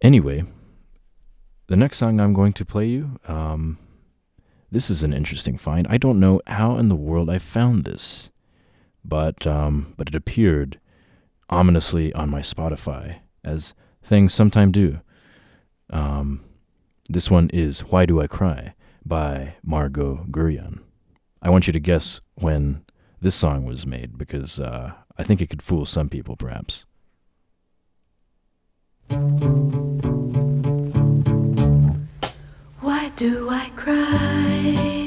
Anyway, 0.00 0.44
the 1.66 1.76
next 1.76 1.98
song 1.98 2.20
I'm 2.20 2.34
going 2.34 2.52
to 2.54 2.64
play 2.64 2.86
you, 2.86 3.18
um, 3.26 3.78
this 4.70 4.90
is 4.90 5.02
an 5.02 5.12
interesting 5.12 5.56
find. 5.56 5.86
I 5.88 5.98
don't 5.98 6.20
know 6.20 6.40
how 6.46 6.76
in 6.78 6.88
the 6.88 6.96
world 6.96 7.30
I 7.30 7.38
found 7.38 7.84
this, 7.84 8.30
but 9.04 9.46
um, 9.46 9.94
but 9.96 10.08
it 10.08 10.14
appeared 10.14 10.78
ominously 11.48 12.12
on 12.14 12.28
my 12.28 12.40
Spotify, 12.40 13.20
as 13.44 13.74
things 14.02 14.34
sometimes 14.34 14.72
do. 14.72 15.00
Um, 15.90 16.44
this 17.08 17.30
one 17.30 17.50
is 17.50 17.80
"Why 17.80 18.04
Do 18.04 18.20
I 18.20 18.26
Cry" 18.26 18.74
by 19.04 19.54
Margo 19.62 20.26
Guryan. 20.30 20.80
I 21.42 21.50
want 21.50 21.66
you 21.66 21.72
to 21.72 21.80
guess 21.80 22.20
when 22.34 22.84
this 23.20 23.34
song 23.34 23.64
was 23.64 23.86
made 23.86 24.16
because 24.16 24.58
uh, 24.58 24.92
I 25.18 25.22
think 25.22 25.40
it 25.40 25.50
could 25.50 25.62
fool 25.62 25.84
some 25.86 26.08
people, 26.08 26.36
perhaps. 26.36 26.86
Why 32.80 33.10
do 33.16 33.48
I 33.50 33.70
cry 33.76 35.06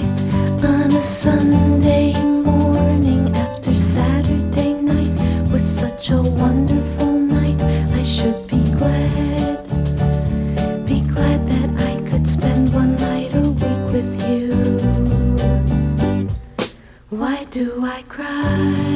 on 0.64 0.92
a 0.92 1.04
Sunday 1.04 2.14
morning 2.24 3.36
after 3.36 3.74
Saturday 3.74 4.74
night 4.74 5.52
with 5.52 5.62
such 5.62 6.12
a 6.12 6.22
wonderful? 6.22 7.07
I 17.98 18.04
cry. 18.04 18.87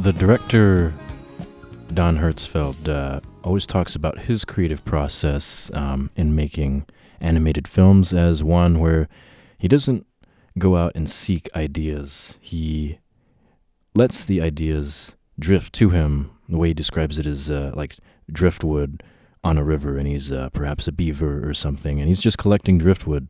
The 0.00 0.14
director 0.14 0.94
Don 1.92 2.16
Hertzfeldt 2.16 2.88
uh, 2.88 3.20
always 3.44 3.66
talks 3.66 3.94
about 3.94 4.20
his 4.20 4.46
creative 4.46 4.82
process 4.82 5.70
um, 5.74 6.08
in 6.16 6.34
making 6.34 6.86
animated 7.20 7.68
films 7.68 8.14
as 8.14 8.42
one 8.42 8.78
where 8.78 9.10
he 9.58 9.68
doesn't 9.68 10.06
go 10.58 10.76
out 10.76 10.92
and 10.94 11.10
seek 11.10 11.50
ideas. 11.54 12.38
He 12.40 12.98
lets 13.94 14.24
the 14.24 14.40
ideas 14.40 15.16
drift 15.38 15.74
to 15.74 15.90
him. 15.90 16.30
The 16.48 16.56
way 16.56 16.68
he 16.68 16.74
describes 16.74 17.18
it 17.18 17.26
is 17.26 17.50
uh, 17.50 17.72
like 17.74 17.98
driftwood 18.32 19.02
on 19.44 19.58
a 19.58 19.64
river, 19.64 19.98
and 19.98 20.08
he's 20.08 20.32
uh, 20.32 20.48
perhaps 20.48 20.88
a 20.88 20.92
beaver 20.92 21.46
or 21.46 21.52
something, 21.52 22.00
and 22.00 22.08
he's 22.08 22.22
just 22.22 22.38
collecting 22.38 22.78
driftwood, 22.78 23.28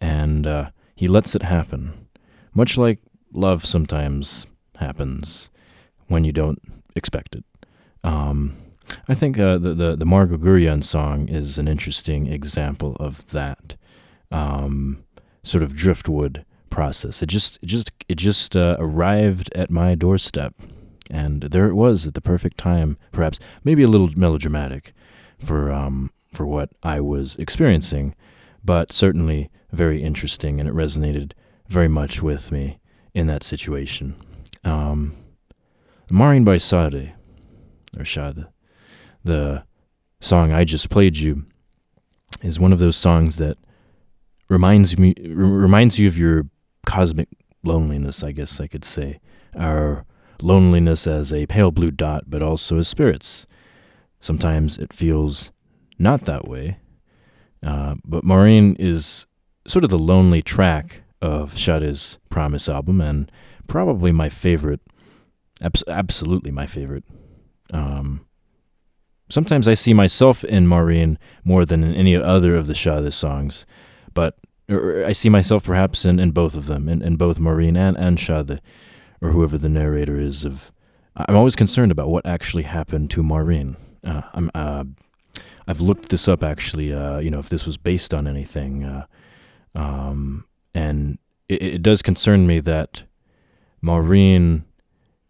and 0.00 0.46
uh, 0.46 0.70
he 0.94 1.08
lets 1.08 1.34
it 1.34 1.42
happen. 1.42 2.06
Much 2.54 2.78
like 2.78 3.00
love 3.32 3.64
sometimes 3.64 4.46
happens 4.76 5.50
when 6.08 6.24
you 6.24 6.32
don't 6.32 6.60
expect 6.94 7.34
it. 7.34 7.44
Um, 8.04 8.56
I 9.08 9.14
think 9.14 9.38
uh, 9.38 9.58
the, 9.58 9.74
the 9.74 9.96
the 9.96 10.06
Margo 10.06 10.36
Guryan 10.36 10.82
song 10.82 11.28
is 11.28 11.58
an 11.58 11.68
interesting 11.68 12.26
example 12.28 12.96
of 13.00 13.26
that 13.30 13.74
um, 14.30 15.04
sort 15.42 15.62
of 15.64 15.74
driftwood 15.74 16.44
process. 16.70 17.22
It 17.22 17.26
just 17.26 17.58
it 17.62 17.66
just 17.66 17.90
it 18.08 18.16
just 18.16 18.56
uh, 18.56 18.76
arrived 18.78 19.52
at 19.54 19.70
my 19.70 19.94
doorstep, 19.94 20.54
and 21.10 21.42
there 21.42 21.68
it 21.68 21.74
was 21.74 22.06
at 22.06 22.14
the 22.14 22.20
perfect 22.20 22.58
time. 22.58 22.96
Perhaps 23.12 23.40
maybe 23.64 23.82
a 23.82 23.88
little 23.88 24.08
melodramatic 24.16 24.92
for 25.38 25.72
um, 25.72 26.12
for 26.32 26.46
what 26.46 26.70
I 26.82 27.00
was 27.00 27.36
experiencing, 27.36 28.14
but 28.64 28.92
certainly 28.92 29.50
very 29.72 30.02
interesting, 30.02 30.60
and 30.60 30.68
it 30.68 30.74
resonated 30.74 31.32
very 31.68 31.88
much 31.88 32.22
with 32.22 32.52
me 32.52 32.78
in 33.14 33.26
that 33.26 33.42
situation. 33.42 34.14
Um, 34.62 35.16
Maureen 36.10 36.44
by 36.44 36.56
Sade, 36.56 37.14
or 37.98 38.04
Shade, 38.04 38.46
the 39.24 39.64
song 40.20 40.52
I 40.52 40.64
just 40.64 40.88
played 40.88 41.16
you, 41.16 41.46
is 42.42 42.60
one 42.60 42.72
of 42.72 42.78
those 42.78 42.96
songs 42.96 43.36
that 43.38 43.58
reminds 44.48 44.96
me 44.96 45.14
reminds 45.20 45.98
you 45.98 46.06
of 46.06 46.16
your 46.16 46.46
cosmic 46.86 47.28
loneliness, 47.64 48.22
I 48.22 48.32
guess 48.32 48.60
I 48.60 48.68
could 48.68 48.84
say, 48.84 49.18
our 49.58 50.04
loneliness 50.40 51.06
as 51.06 51.32
a 51.32 51.46
pale 51.46 51.72
blue 51.72 51.90
dot, 51.90 52.24
but 52.28 52.42
also 52.42 52.78
as 52.78 52.86
spirits. 52.86 53.46
Sometimes 54.20 54.78
it 54.78 54.92
feels 54.92 55.50
not 55.98 56.24
that 56.26 56.46
way, 56.46 56.78
uh, 57.62 57.96
but 58.04 58.22
Maureen 58.22 58.76
is 58.78 59.26
sort 59.66 59.84
of 59.84 59.90
the 59.90 59.98
lonely 59.98 60.42
track 60.42 61.02
of 61.20 61.58
Sade's 61.58 62.18
Promise 62.30 62.68
album, 62.68 63.00
and 63.00 63.32
probably 63.66 64.12
my 64.12 64.28
favorite, 64.28 64.80
abs- 65.62 65.84
absolutely 65.88 66.50
my 66.50 66.66
favorite. 66.66 67.04
Um, 67.72 68.26
sometimes 69.28 69.68
I 69.68 69.74
see 69.74 69.92
myself 69.92 70.44
in 70.44 70.66
Maureen 70.66 71.18
more 71.44 71.64
than 71.64 71.82
in 71.82 71.94
any 71.94 72.16
other 72.16 72.54
of 72.54 72.66
the 72.66 72.74
Sade 72.74 73.12
songs, 73.12 73.66
but 74.14 74.36
I 74.68 75.12
see 75.12 75.28
myself 75.28 75.64
perhaps 75.64 76.04
in, 76.04 76.18
in 76.18 76.32
both 76.32 76.56
of 76.56 76.66
them, 76.66 76.88
in, 76.88 77.02
in 77.02 77.16
both 77.16 77.38
Maureen 77.38 77.76
and, 77.76 77.96
and 77.96 78.18
Sade, 78.18 78.60
or 79.20 79.30
whoever 79.30 79.56
the 79.56 79.68
narrator 79.68 80.18
is. 80.18 80.44
Of 80.44 80.72
I'm 81.16 81.36
always 81.36 81.56
concerned 81.56 81.92
about 81.92 82.08
what 82.08 82.26
actually 82.26 82.64
happened 82.64 83.10
to 83.12 83.22
Maureen. 83.22 83.76
Uh, 84.04 84.22
I'm, 84.34 84.50
uh, 84.54 84.84
I've 85.66 85.80
looked 85.80 86.10
this 86.10 86.28
up 86.28 86.42
actually, 86.42 86.92
uh, 86.92 87.18
you 87.18 87.30
know, 87.30 87.38
if 87.38 87.48
this 87.48 87.66
was 87.66 87.76
based 87.76 88.12
on 88.12 88.26
anything. 88.26 88.84
Uh, 88.84 89.06
um, 89.74 90.44
and 90.74 91.18
it, 91.48 91.62
it 91.62 91.82
does 91.82 92.02
concern 92.02 92.46
me 92.46 92.60
that 92.60 93.02
Maureen 93.80 94.64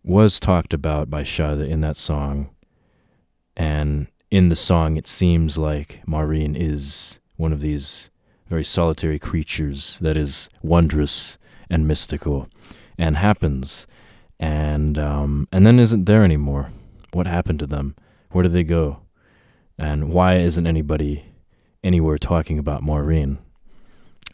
was 0.06 0.38
talked 0.38 0.72
about 0.72 1.10
by 1.10 1.24
Sade 1.24 1.60
in 1.60 1.80
that 1.80 1.96
song. 1.96 2.48
And 3.56 4.06
in 4.30 4.48
the 4.48 4.56
song, 4.56 4.96
it 4.96 5.08
seems 5.08 5.58
like 5.58 6.00
Maureen 6.06 6.54
is 6.54 7.18
one 7.36 7.52
of 7.52 7.60
these 7.60 8.08
very 8.48 8.64
solitary 8.64 9.18
creatures 9.18 9.98
that 10.00 10.16
is 10.16 10.48
wondrous 10.62 11.38
and 11.68 11.88
mystical 11.88 12.48
and 12.96 13.16
happens 13.16 13.88
and 14.38 14.96
um, 14.98 15.48
and 15.50 15.66
then 15.66 15.80
isn't 15.80 16.04
there 16.04 16.22
anymore. 16.22 16.70
What 17.12 17.26
happened 17.26 17.58
to 17.60 17.66
them? 17.66 17.96
Where 18.30 18.42
did 18.42 18.52
they 18.52 18.62
go? 18.62 19.00
And 19.78 20.12
why 20.12 20.36
isn't 20.36 20.66
anybody 20.66 21.24
anywhere 21.82 22.18
talking 22.18 22.58
about 22.58 22.82
Maureen? 22.82 23.38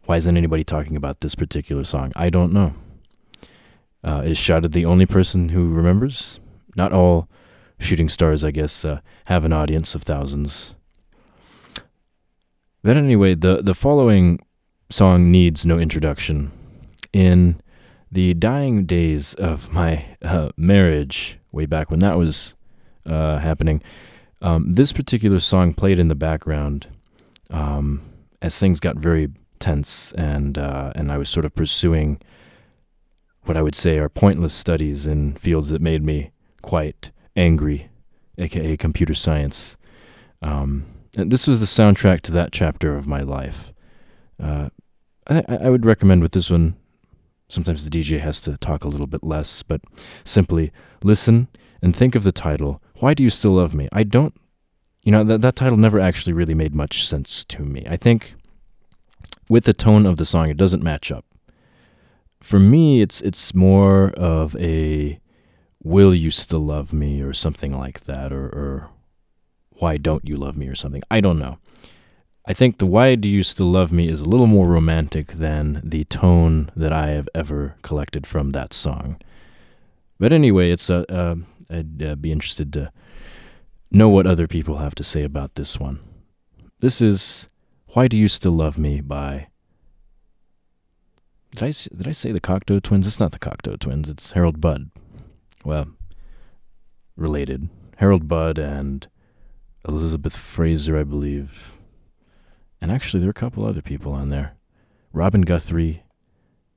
Why 0.04 0.16
isn't 0.16 0.36
anybody 0.36 0.64
talking 0.64 0.96
about 0.96 1.20
this 1.20 1.34
particular 1.34 1.84
song? 1.84 2.12
I 2.14 2.28
don't 2.28 2.52
know. 2.52 2.74
Uh, 4.04 4.22
is 4.24 4.38
Sade 4.38 4.72
the 4.72 4.84
only 4.84 5.06
person 5.06 5.50
who 5.50 5.70
remembers? 5.70 6.40
Not 6.76 6.92
all 6.92 7.28
shooting 7.78 8.08
stars, 8.08 8.44
I 8.44 8.50
guess, 8.50 8.84
uh, 8.84 9.00
have 9.26 9.44
an 9.44 9.52
audience 9.52 9.94
of 9.94 10.02
thousands. 10.02 10.74
But 12.82 12.96
anyway, 12.96 13.34
the, 13.34 13.62
the 13.62 13.74
following 13.74 14.44
song 14.90 15.30
needs 15.30 15.64
no 15.64 15.78
introduction. 15.78 16.50
In 17.12 17.60
the 18.10 18.34
dying 18.34 18.86
days 18.86 19.34
of 19.34 19.72
my 19.72 20.04
uh, 20.22 20.50
marriage, 20.56 21.38
way 21.52 21.66
back 21.66 21.90
when 21.90 22.00
that 22.00 22.18
was 22.18 22.56
uh, 23.06 23.38
happening, 23.38 23.82
um, 24.40 24.74
this 24.74 24.92
particular 24.92 25.38
song 25.38 25.74
played 25.74 25.98
in 25.98 26.08
the 26.08 26.14
background 26.14 26.88
um, 27.50 28.02
as 28.40 28.58
things 28.58 28.80
got 28.80 28.96
very 28.96 29.28
tense, 29.60 30.12
and 30.12 30.58
uh, 30.58 30.92
and 30.96 31.12
I 31.12 31.18
was 31.18 31.28
sort 31.28 31.44
of 31.46 31.54
pursuing 31.54 32.20
what 33.44 33.56
I 33.56 33.62
would 33.62 33.74
say 33.74 33.98
are 33.98 34.08
pointless 34.08 34.54
studies 34.54 35.06
in 35.06 35.34
fields 35.34 35.70
that 35.70 35.82
made 35.82 36.02
me 36.02 36.30
quite 36.62 37.10
angry, 37.36 37.88
aka 38.38 38.76
computer 38.76 39.14
science. 39.14 39.76
Um, 40.42 40.86
and 41.16 41.30
this 41.30 41.46
was 41.46 41.60
the 41.60 41.66
soundtrack 41.66 42.20
to 42.22 42.32
that 42.32 42.52
chapter 42.52 42.96
of 42.96 43.06
my 43.06 43.20
life. 43.20 43.72
Uh, 44.42 44.70
I, 45.26 45.44
I 45.48 45.70
would 45.70 45.84
recommend 45.84 46.22
with 46.22 46.32
this 46.32 46.50
one. 46.50 46.76
Sometimes 47.48 47.84
the 47.84 47.90
DJ 47.90 48.18
has 48.20 48.40
to 48.42 48.56
talk 48.56 48.84
a 48.84 48.88
little 48.88 49.06
bit 49.06 49.22
less, 49.22 49.62
but 49.62 49.82
simply 50.24 50.72
listen 51.02 51.48
and 51.82 51.94
think 51.94 52.14
of 52.14 52.24
the 52.24 52.32
title. 52.32 52.80
Why 53.00 53.12
do 53.12 53.22
you 53.22 53.30
still 53.30 53.52
love 53.52 53.74
me? 53.74 53.88
I 53.92 54.04
don't. 54.04 54.34
You 55.02 55.12
know 55.12 55.24
that 55.24 55.40
that 55.40 55.56
title 55.56 55.76
never 55.76 55.98
actually 55.98 56.32
really 56.32 56.54
made 56.54 56.74
much 56.74 57.06
sense 57.06 57.44
to 57.46 57.62
me. 57.62 57.84
I 57.88 57.96
think 57.96 58.34
with 59.48 59.64
the 59.64 59.72
tone 59.72 60.06
of 60.06 60.16
the 60.16 60.24
song, 60.24 60.48
it 60.48 60.56
doesn't 60.56 60.82
match 60.82 61.10
up. 61.10 61.24
For 62.42 62.58
me, 62.58 63.00
it's 63.00 63.20
it's 63.20 63.54
more 63.54 64.10
of 64.10 64.56
a 64.56 65.20
"Will 65.82 66.14
you 66.14 66.30
still 66.30 66.64
love 66.64 66.92
me?" 66.92 67.22
or 67.22 67.32
something 67.32 67.78
like 67.78 68.00
that, 68.00 68.32
or, 68.32 68.46
or 68.46 68.90
"Why 69.70 69.96
don't 69.96 70.26
you 70.26 70.36
love 70.36 70.56
me?" 70.56 70.66
or 70.68 70.74
something. 70.74 71.02
I 71.10 71.20
don't 71.20 71.38
know. 71.38 71.58
I 72.44 72.52
think 72.52 72.78
the 72.78 72.86
"Why 72.86 73.14
do 73.14 73.28
you 73.28 73.42
still 73.44 73.70
love 73.70 73.92
me?" 73.92 74.08
is 74.08 74.22
a 74.22 74.28
little 74.28 74.48
more 74.48 74.66
romantic 74.66 75.32
than 75.34 75.80
the 75.84 76.04
tone 76.04 76.70
that 76.74 76.92
I 76.92 77.08
have 77.10 77.28
ever 77.34 77.76
collected 77.82 78.26
from 78.26 78.50
that 78.50 78.72
song. 78.72 79.16
But 80.18 80.32
anyway, 80.32 80.72
it's 80.72 80.90
uh, 80.90 81.04
uh, 81.08 81.36
I'd 81.70 82.02
uh, 82.02 82.14
be 82.16 82.32
interested 82.32 82.72
to 82.72 82.92
know 83.90 84.08
what 84.08 84.26
other 84.26 84.48
people 84.48 84.78
have 84.78 84.96
to 84.96 85.04
say 85.04 85.22
about 85.22 85.54
this 85.54 85.78
one. 85.78 86.00
This 86.80 87.00
is 87.00 87.48
"Why 87.94 88.08
Do 88.08 88.18
You 88.18 88.26
Still 88.26 88.52
Love 88.52 88.78
Me" 88.78 89.00
by. 89.00 89.46
Did 91.52 91.62
I 91.62 91.70
did 91.70 92.08
I 92.08 92.12
say 92.12 92.32
the 92.32 92.40
Cocteau 92.40 92.82
Twins? 92.82 93.06
It's 93.06 93.20
not 93.20 93.32
the 93.32 93.38
Cocteau 93.38 93.78
Twins. 93.78 94.08
It's 94.08 94.32
Harold 94.32 94.60
Budd. 94.60 94.90
Well, 95.64 95.88
related. 97.16 97.68
Harold 97.98 98.26
Budd 98.26 98.58
and 98.58 99.06
Elizabeth 99.86 100.34
Fraser, 100.34 100.98
I 100.98 101.04
believe. 101.04 101.72
And 102.80 102.90
actually, 102.90 103.20
there 103.20 103.28
are 103.28 103.30
a 103.30 103.34
couple 103.34 103.64
other 103.64 103.82
people 103.82 104.12
on 104.12 104.28
there 104.30 104.56
Robin 105.12 105.42
Guthrie 105.42 106.02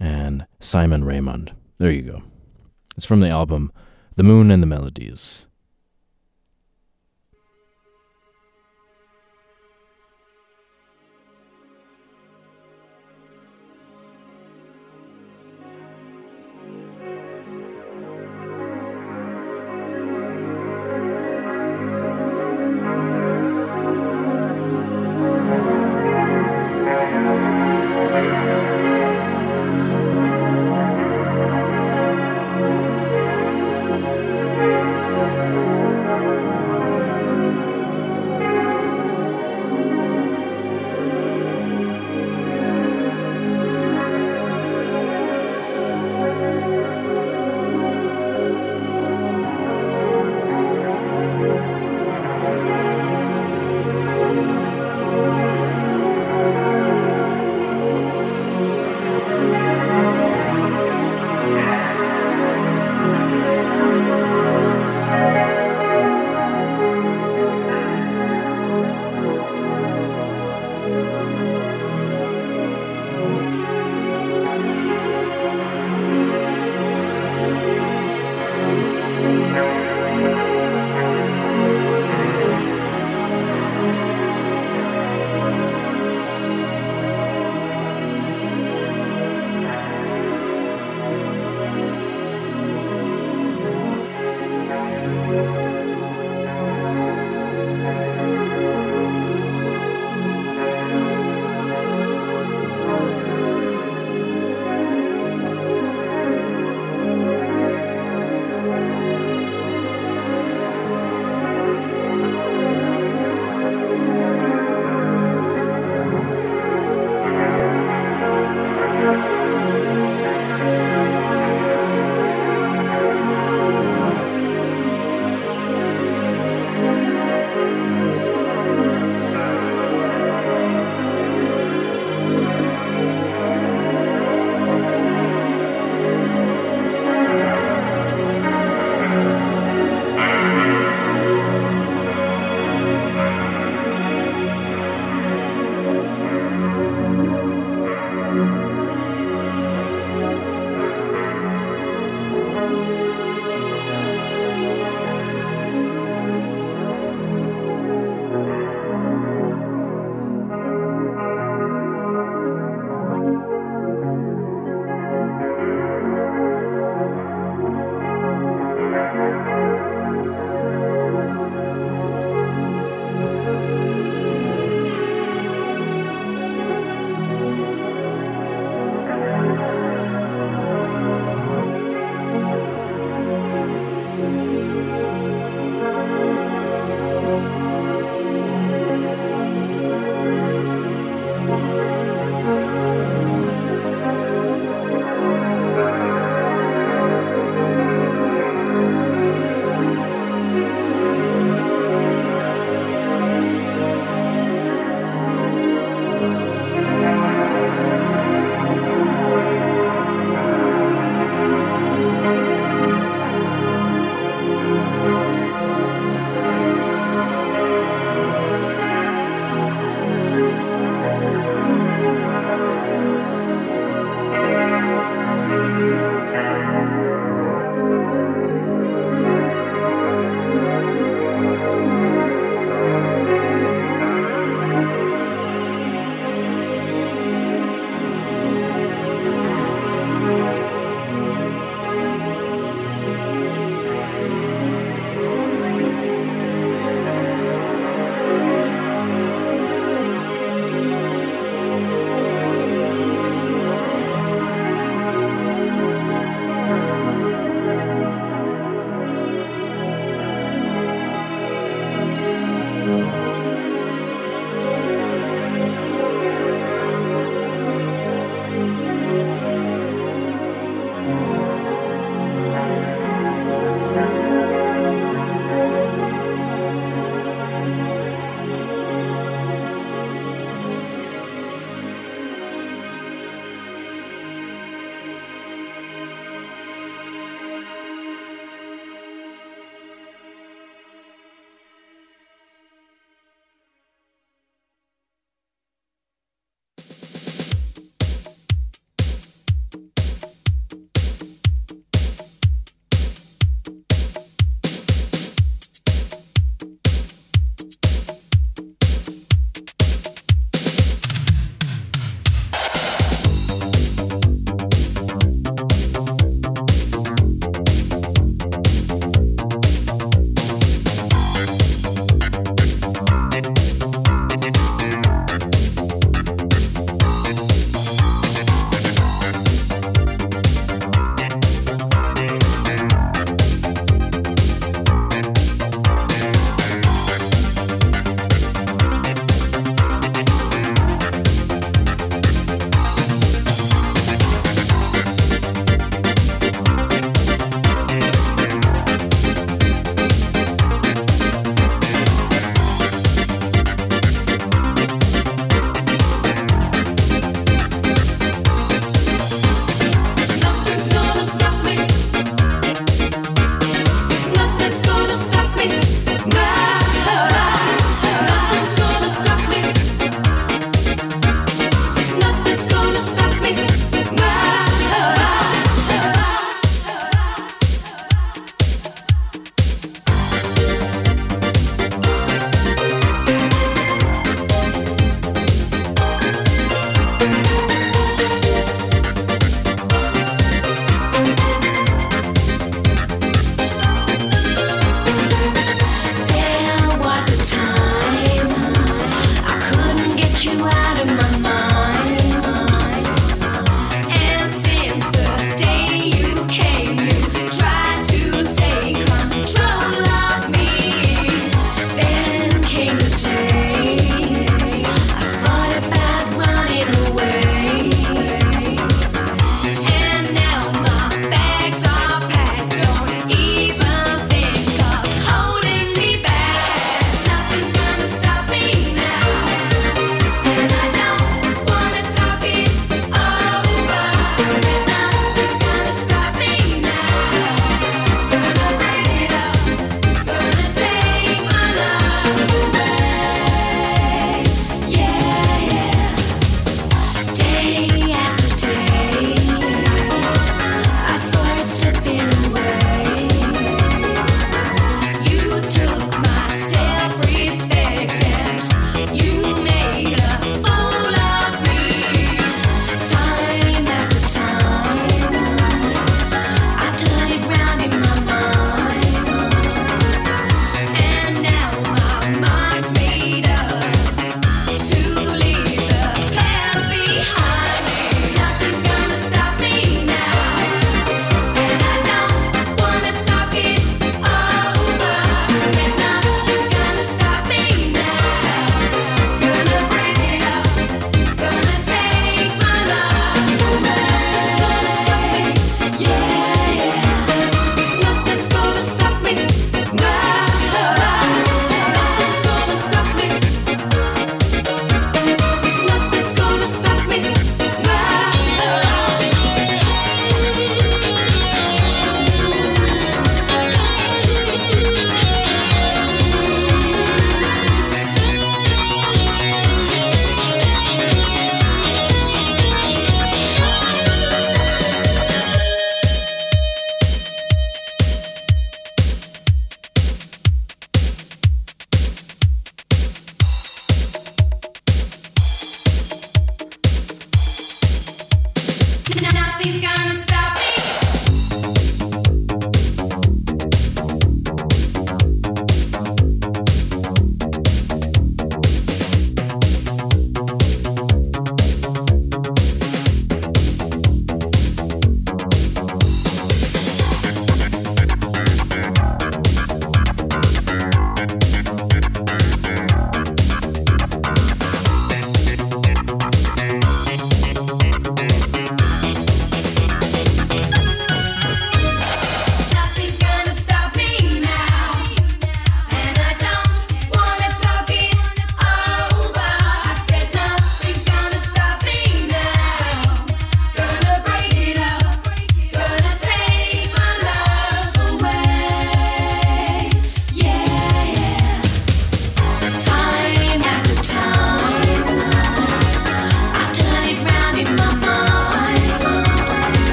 and 0.00 0.46
Simon 0.60 1.04
Raymond. 1.04 1.54
There 1.78 1.90
you 1.90 2.02
go. 2.02 2.22
It's 2.96 3.06
from 3.06 3.20
the 3.20 3.30
album 3.30 3.72
The 4.16 4.22
Moon 4.22 4.50
and 4.50 4.62
the 4.62 4.66
Melodies. 4.66 5.46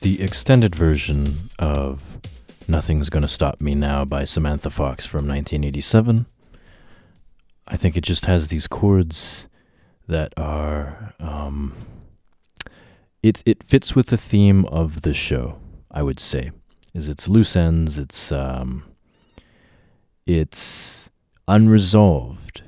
The 0.00 0.22
extended 0.22 0.74
version 0.74 1.50
of 1.58 2.18
Nothing's 2.66 3.10
Gonna 3.10 3.28
Stop 3.28 3.60
Me 3.60 3.74
Now 3.74 4.04
by 4.04 4.24
Samantha 4.24 4.70
Fox 4.70 5.04
from 5.04 5.28
1987. 5.28 6.26
I 7.66 7.76
think 7.76 7.96
it 7.96 8.04
just 8.04 8.24
has 8.24 8.48
these 8.48 8.66
chords 8.66 9.46
that 10.08 10.32
are. 10.36 11.14
Um, 11.20 11.74
it, 13.22 13.42
it 13.44 13.62
fits 13.62 13.94
with 13.94 14.06
the 14.06 14.16
theme 14.16 14.64
of 14.66 15.02
the 15.02 15.12
show, 15.12 15.58
I 15.90 16.02
would 16.02 16.18
say. 16.18 16.50
Is 16.94 17.08
it's 17.08 17.28
loose 17.28 17.54
ends, 17.54 17.98
it's 17.98 18.32
um, 18.32 18.84
it's 20.26 21.10
unresolved, 21.46 22.62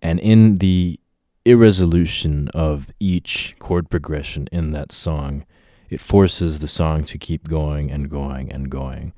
and 0.00 0.18
in 0.18 0.58
the 0.58 0.98
irresolution 1.44 2.48
of 2.54 2.90
each 2.98 3.54
chord 3.58 3.90
progression 3.90 4.48
in 4.50 4.72
that 4.72 4.90
song, 4.90 5.44
it 5.92 6.00
forces 6.00 6.60
the 6.60 6.68
song 6.68 7.04
to 7.04 7.18
keep 7.18 7.48
going 7.48 7.90
and 7.90 8.08
going 8.08 8.50
and 8.50 8.70
going. 8.70 9.12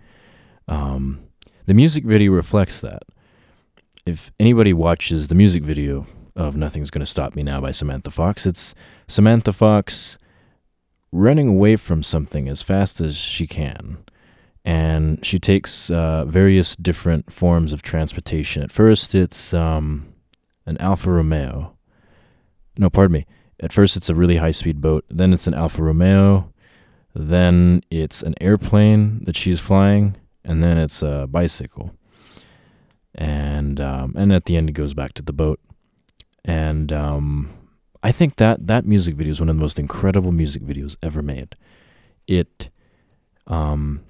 Um, 0.66 1.20
the 1.66 1.74
music 1.74 2.04
video 2.04 2.32
reflects 2.32 2.80
that. 2.80 3.04
If 4.04 4.32
anybody 4.40 4.72
watches 4.72 5.28
the 5.28 5.36
music 5.36 5.62
video 5.62 6.04
of 6.34 6.56
Nothing's 6.56 6.90
Gonna 6.90 7.06
Stop 7.06 7.36
Me 7.36 7.44
Now 7.44 7.60
by 7.60 7.70
Samantha 7.70 8.10
Fox, 8.10 8.44
it's 8.44 8.74
Samantha 9.06 9.52
Fox 9.52 10.18
running 11.12 11.46
away 11.46 11.76
from 11.76 12.02
something 12.02 12.48
as 12.48 12.60
fast 12.60 13.00
as 13.00 13.14
she 13.14 13.46
can. 13.46 13.98
And 14.64 15.24
she 15.24 15.38
takes 15.38 15.90
uh, 15.90 16.24
various 16.24 16.74
different 16.74 17.32
forms 17.32 17.72
of 17.72 17.82
transportation. 17.82 18.64
At 18.64 18.72
first, 18.72 19.14
it's 19.14 19.54
um, 19.54 20.12
an 20.66 20.76
Alfa 20.78 21.12
Romeo. 21.12 21.76
No, 22.78 22.90
pardon 22.90 23.12
me. 23.12 23.26
At 23.60 23.72
first, 23.72 23.96
it's 23.96 24.10
a 24.10 24.14
really 24.14 24.36
high 24.36 24.50
speed 24.50 24.80
boat. 24.80 25.04
Then 25.08 25.32
it's 25.32 25.46
an 25.46 25.54
Alfa 25.54 25.80
Romeo. 25.80 26.50
Then 27.14 27.82
it's 27.90 28.22
an 28.22 28.34
airplane 28.40 29.24
that 29.24 29.36
she's 29.36 29.60
flying. 29.60 30.16
And 30.44 30.62
then 30.62 30.78
it's 30.78 31.02
a 31.02 31.26
bicycle. 31.30 31.92
And 33.14 33.80
um, 33.80 34.14
and 34.16 34.32
at 34.32 34.44
the 34.44 34.56
end, 34.56 34.68
it 34.68 34.72
goes 34.72 34.92
back 34.92 35.14
to 35.14 35.22
the 35.22 35.32
boat. 35.32 35.60
And 36.44 36.92
um, 36.92 37.50
I 38.02 38.12
think 38.12 38.36
that 38.36 38.66
that 38.66 38.84
music 38.84 39.14
video 39.14 39.30
is 39.30 39.40
one 39.40 39.48
of 39.48 39.56
the 39.56 39.62
most 39.62 39.78
incredible 39.78 40.32
music 40.32 40.62
videos 40.62 40.96
ever 41.02 41.22
made. 41.22 41.54
It 42.26 42.68
um, 43.46 44.00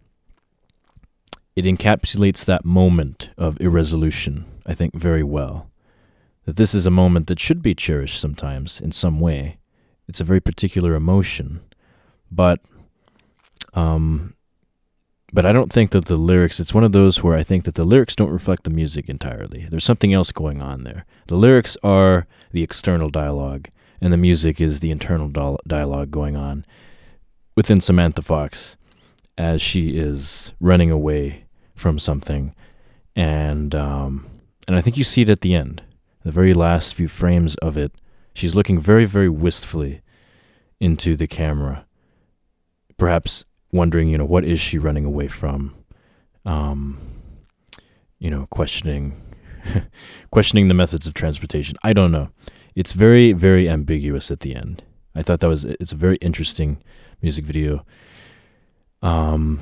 it 1.55 1.65
encapsulates 1.65 2.45
that 2.47 2.65
moment 2.65 3.31
of 3.39 3.61
irresolution, 3.61 4.47
I 4.67 4.75
think, 4.75 4.95
very 4.95 5.23
well. 5.23 5.71
That 6.47 6.57
this 6.57 6.75
is 6.75 6.87
a 6.87 6.91
moment 6.91 7.29
that 7.29 7.39
should 7.39 7.63
be 7.63 7.75
cherished 7.75 8.21
sometimes 8.21 8.81
in 8.81 8.91
some 8.91 9.21
way. 9.21 9.59
It's 10.09 10.21
a 10.21 10.25
very 10.25 10.41
particular 10.41 10.95
emotion, 10.95 11.61
but 12.31 12.61
um, 13.75 14.35
but 15.33 15.45
I 15.45 15.53
don't 15.53 15.73
think 15.73 15.91
that 15.91 16.05
the 16.07 16.17
lyrics. 16.17 16.61
It's 16.61 16.75
one 16.75 16.85
of 16.85 16.93
those 16.93 17.23
where 17.23 17.37
I 17.37 17.43
think 17.43 17.65
that 17.65 17.75
the 17.75 17.85
lyrics 17.85 18.15
don't 18.15 18.31
reflect 18.31 18.65
the 18.65 18.71
music 18.71 19.09
entirely. 19.09 19.67
There's 19.69 19.85
something 19.85 20.13
else 20.13 20.31
going 20.31 20.63
on 20.63 20.85
there. 20.85 21.05
The 21.27 21.37
lyrics 21.37 21.77
are 21.83 22.27
the 22.53 22.63
external 22.63 23.11
dialogue, 23.11 23.69
and 24.01 24.13
the 24.13 24.17
music 24.17 24.61
is 24.61 24.79
the 24.79 24.93
internal 24.93 25.29
dial- 25.29 25.61
dialogue 25.67 26.13
going 26.13 26.37
on 26.37 26.65
within 27.57 27.81
Samantha 27.81 28.23
Fox 28.23 28.77
as 29.37 29.61
she 29.61 29.97
is 29.97 30.53
running 30.61 30.93
away 30.93 31.47
from 31.75 31.99
something, 31.99 32.55
and 33.17 33.75
um, 33.75 34.31
and 34.69 34.77
I 34.77 34.81
think 34.81 34.97
you 34.97 35.05
see 35.05 35.23
it 35.23 35.31
at 35.31 35.41
the 35.41 35.55
end, 35.55 35.83
the 36.23 36.31
very 36.31 36.55
last 36.55 36.95
few 36.95 37.09
frames 37.09 37.57
of 37.57 37.77
it. 37.77 37.93
She's 38.35 38.55
looking 38.55 38.81
very, 38.81 39.05
very 39.05 39.29
wistfully 39.29 40.01
into 40.81 41.17
the 41.17 41.27
camera, 41.27 41.87
perhaps 42.97 43.45
wondering, 43.75 44.09
you 44.09 44.17
know, 44.17 44.25
what 44.25 44.45
is 44.45 44.61
she 44.61 44.79
running 44.79 45.05
away 45.05 45.29
from? 45.29 45.75
Um, 46.47 46.99
you 48.19 48.31
know, 48.31 48.47
questioning, 48.51 49.21
questioning 50.31 50.69
the 50.69 50.75
methods 50.75 51.07
of 51.07 51.15
transportation. 51.15 51.77
I 51.83 51.93
don't 51.93 52.13
know. 52.13 52.29
it's 52.75 52.93
very 52.93 53.33
very 53.33 53.69
ambiguous 53.69 54.31
at 54.31 54.41
the 54.41 54.55
end. 54.55 54.83
I 55.15 55.23
thought 55.23 55.41
that 55.41 55.49
was 55.49 55.65
it's 55.65 55.93
a 55.93 55.97
very 55.97 56.17
interesting 56.17 56.83
music 57.23 57.45
video. 57.45 57.85
Um, 59.03 59.61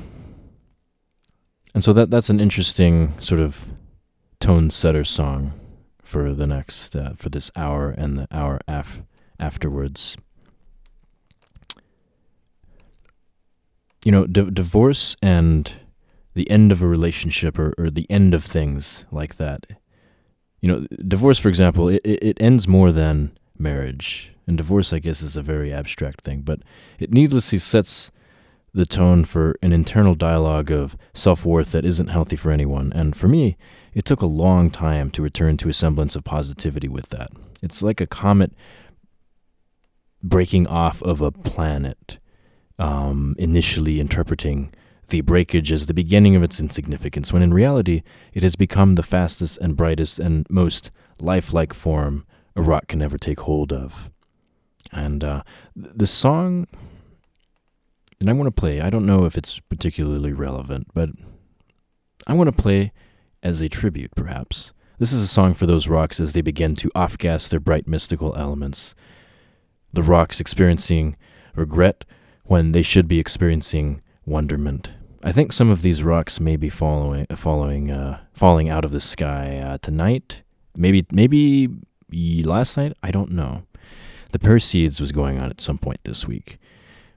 and 1.75 1.83
so 1.85 1.93
that 1.93 2.11
that's 2.11 2.31
an 2.31 2.41
interesting 2.41 3.19
sort 3.21 3.41
of 3.41 3.71
tone 4.41 4.71
setter 4.71 5.05
song 5.05 5.53
for 6.03 6.33
the 6.33 6.47
next 6.47 6.97
uh, 6.97 7.15
for 7.17 7.29
this 7.29 7.51
hour 7.57 7.91
and 7.91 8.19
the 8.19 8.29
hour 8.31 8.61
af- 8.69 9.03
afterwards. 9.39 10.17
You 14.05 14.13
know, 14.13 14.27
di- 14.27 14.51
divorce 14.51 15.17
and 15.23 15.73
the 16.35 16.51
end 16.51 16.73
of 16.73 16.83
a 16.83 16.87
relationship 16.87 17.59
or, 17.59 17.75
or 17.79 17.91
the 17.91 18.11
end 18.11 18.35
of 18.35 18.45
things 18.45 19.05
like 19.11 19.37
that. 19.37 19.67
You 20.61 20.69
know, 20.69 20.87
divorce, 21.07 21.39
for 21.39 21.49
example, 21.49 21.89
it 21.89 22.01
it 22.05 22.37
ends 22.41 22.67
more 22.69 22.93
than 22.93 23.37
marriage. 23.59 24.33
And 24.47 24.59
divorce, 24.59 24.93
I 24.93 24.99
guess, 24.99 25.23
is 25.23 25.37
a 25.37 25.43
very 25.43 25.73
abstract 25.73 26.23
thing, 26.23 26.41
but 26.41 26.61
it 26.99 27.13
needlessly 27.13 27.59
sets 27.59 28.11
the 28.75 28.87
tone 28.87 29.25
for 29.25 29.55
an 29.63 29.73
internal 29.73 30.15
dialogue 30.15 30.71
of 30.71 30.97
self 31.15 31.45
worth 31.45 31.73
that 31.73 31.85
isn't 31.85 32.09
healthy 32.09 32.37
for 32.37 32.51
anyone. 32.51 32.93
And 32.95 33.15
for 33.15 33.29
me, 33.29 33.57
it 33.95 34.05
took 34.05 34.23
a 34.23 34.27
long 34.27 34.71
time 34.71 35.11
to 35.11 35.23
return 35.23 35.57
to 35.59 35.69
a 35.69 35.75
semblance 35.75 36.17
of 36.17 36.25
positivity 36.25 36.89
with 36.89 37.11
that. 37.11 37.31
It's 37.63 37.83
like 37.83 38.01
a 38.01 38.07
comet 38.07 38.53
breaking 40.23 40.67
off 40.67 41.03
of 41.03 41.21
a 41.21 41.31
planet, 41.31 42.19
um, 42.83 43.37
initially 43.39 44.01
interpreting 44.01 44.73
the 45.07 45.21
breakage 45.21 45.71
as 45.71 45.87
the 45.87 45.95
beginning 45.95 46.35
of 46.35 46.43
its 46.43 46.59
insignificance, 46.59 47.33
when 47.33 47.43
in 47.43 47.55
reality, 47.55 48.03
it 48.35 48.43
has 48.43 48.57
become 48.57 48.97
the 48.97 49.05
fastest 49.05 49.57
and 49.59 49.77
brightest 49.77 50.19
and 50.19 50.47
most 50.51 50.91
lifelike 51.21 51.73
form 51.73 52.27
a 52.57 52.63
rock 52.63 52.89
can 52.89 53.01
ever 53.01 53.17
take 53.17 53.41
hold 53.41 53.73
of. 53.73 54.11
And 54.91 55.23
uh, 55.23 55.43
the 55.77 56.09
song 56.09 56.67
that 58.19 58.29
I'm 58.29 58.37
going 58.37 58.51
to 58.51 58.51
play, 58.51 58.81
I 58.81 58.91
don't 58.91 59.07
know 59.07 59.27
if 59.27 59.39
it's 59.39 59.61
particularly 59.61 60.33
relevant, 60.33 60.89
but 60.93 61.11
I'm 62.27 62.37
going 62.37 62.47
to 62.47 62.53
play 62.53 62.93
as 63.45 63.61
a 63.61 63.69
tribute, 63.69 64.11
perhaps. 64.17 64.73
This 64.99 65.13
is 65.13 65.23
a 65.23 65.29
song 65.29 65.55
for 65.55 65.67
those 65.67 65.87
rocks 65.87 66.19
as 66.19 66.33
they 66.33 66.43
begin 66.43 66.75
to 66.77 66.91
off 66.97 67.17
gas 67.17 67.49
their 67.49 67.61
bright 67.61 67.87
mystical 67.87 68.35
elements. 68.35 68.97
The 69.93 70.03
rocks 70.03 70.41
experiencing 70.41 71.17
regret 71.55 72.05
when 72.53 72.73
they 72.73 72.83
should 72.83 73.09
be 73.09 73.19
experiencing 73.19 74.03
wonderment. 74.27 74.91
I 75.23 75.33
think 75.33 75.55
some 75.55 75.71
of 75.71 75.81
these 75.81 76.03
rocks 76.03 76.39
may 76.39 76.57
be 76.59 76.69
following, 76.69 77.25
following, 77.35 77.91
uh, 77.91 78.21
falling 78.35 78.69
out 78.69 78.85
of 78.85 78.93
the 78.93 79.01
sky 79.01 79.57
uh, 79.57 79.79
tonight. 79.79 80.43
Maybe, 80.77 81.07
maybe 81.11 81.71
last 82.45 82.77
night. 82.77 82.93
I 83.03 83.11
don't 83.11 83.31
know. 83.31 83.63
The 84.33 84.39
Perseids 84.39 85.01
was 85.01 85.13
going 85.13 85.39
on 85.39 85.49
at 85.49 85.63
some 85.63 85.79
point 85.79 86.01
this 86.05 86.29
week. 86.29 86.59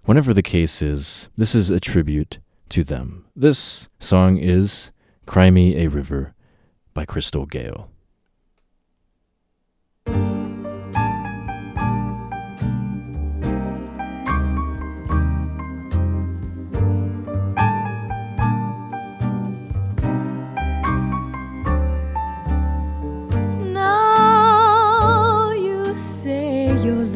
Whenever 0.06 0.34
the 0.34 0.42
case 0.42 0.82
is, 0.82 1.28
this 1.36 1.54
is 1.54 1.70
a 1.70 1.82
tribute 1.82 2.40
to 2.70 2.86
them. 2.86 3.26
This 3.36 3.90
song 4.00 4.38
is 4.38 4.92
Cry 5.26 5.52
Me 5.52 5.84
a 5.84 5.90
River 5.90 6.34
by 6.94 7.04
Crystal 7.04 7.46
Gayle. 7.46 7.90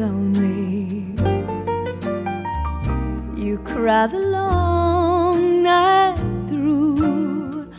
Lonely. 0.00 1.04
You 3.36 3.58
cry 3.58 4.06
the 4.06 4.18
long 4.18 5.62
night 5.62 6.16
through. 6.48 7.70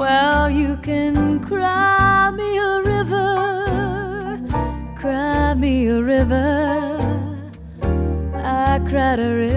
Well, 0.00 0.48
you 0.48 0.76
can 0.76 1.40
cry 1.44 2.30
me 2.30 2.50
a 2.58 2.82
river, 2.92 3.26
cry 5.00 5.54
me 5.54 5.88
a 5.88 6.00
river. 6.02 6.98
I 8.34 8.78
cried 8.88 9.18
a 9.18 9.32
river 9.34 9.55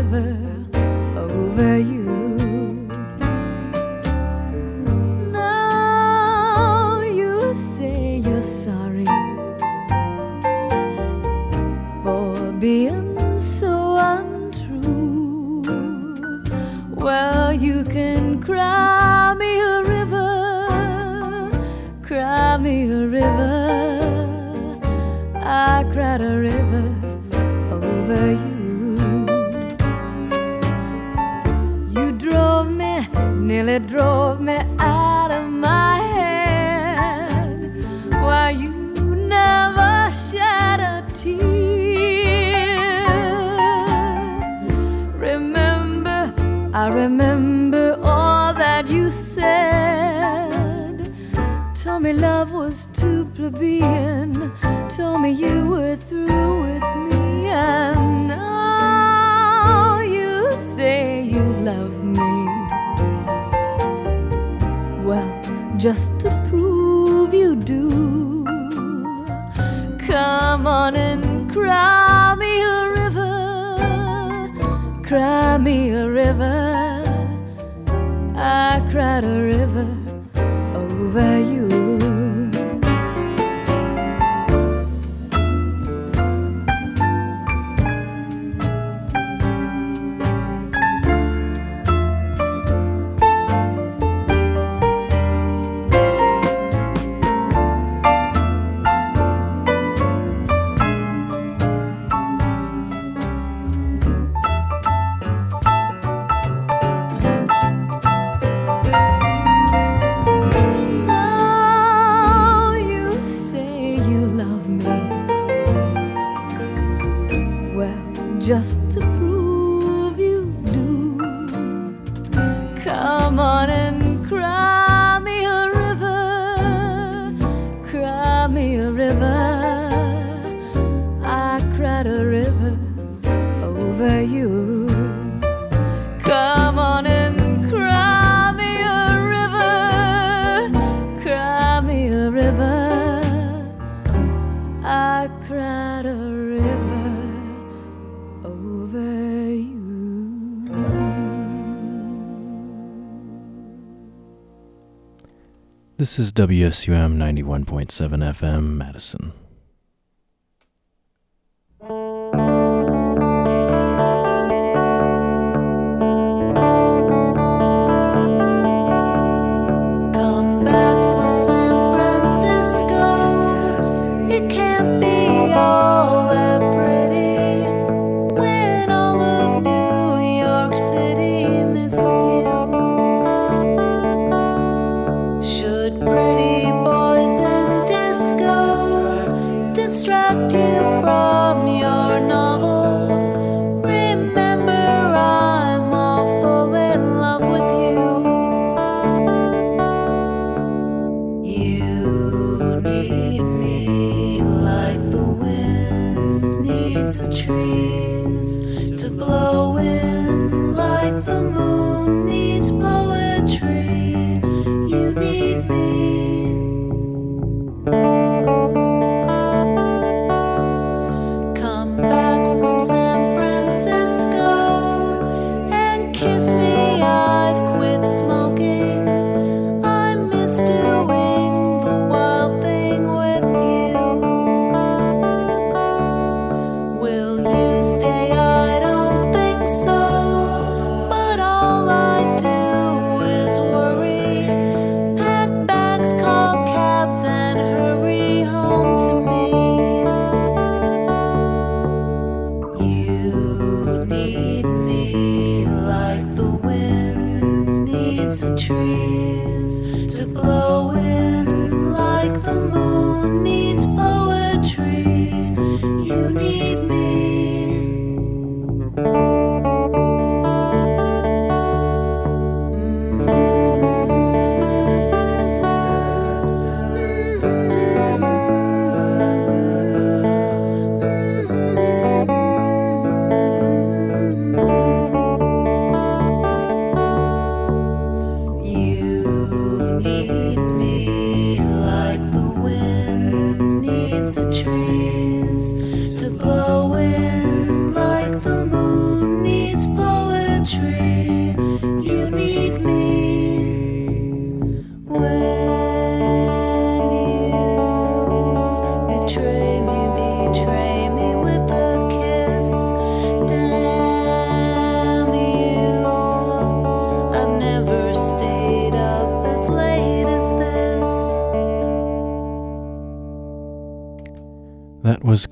This 156.10 156.18
is 156.18 156.32
WSUM 156.32 157.18
91.7 157.18 157.86
FM, 158.34 158.64
Madison. 158.78 159.32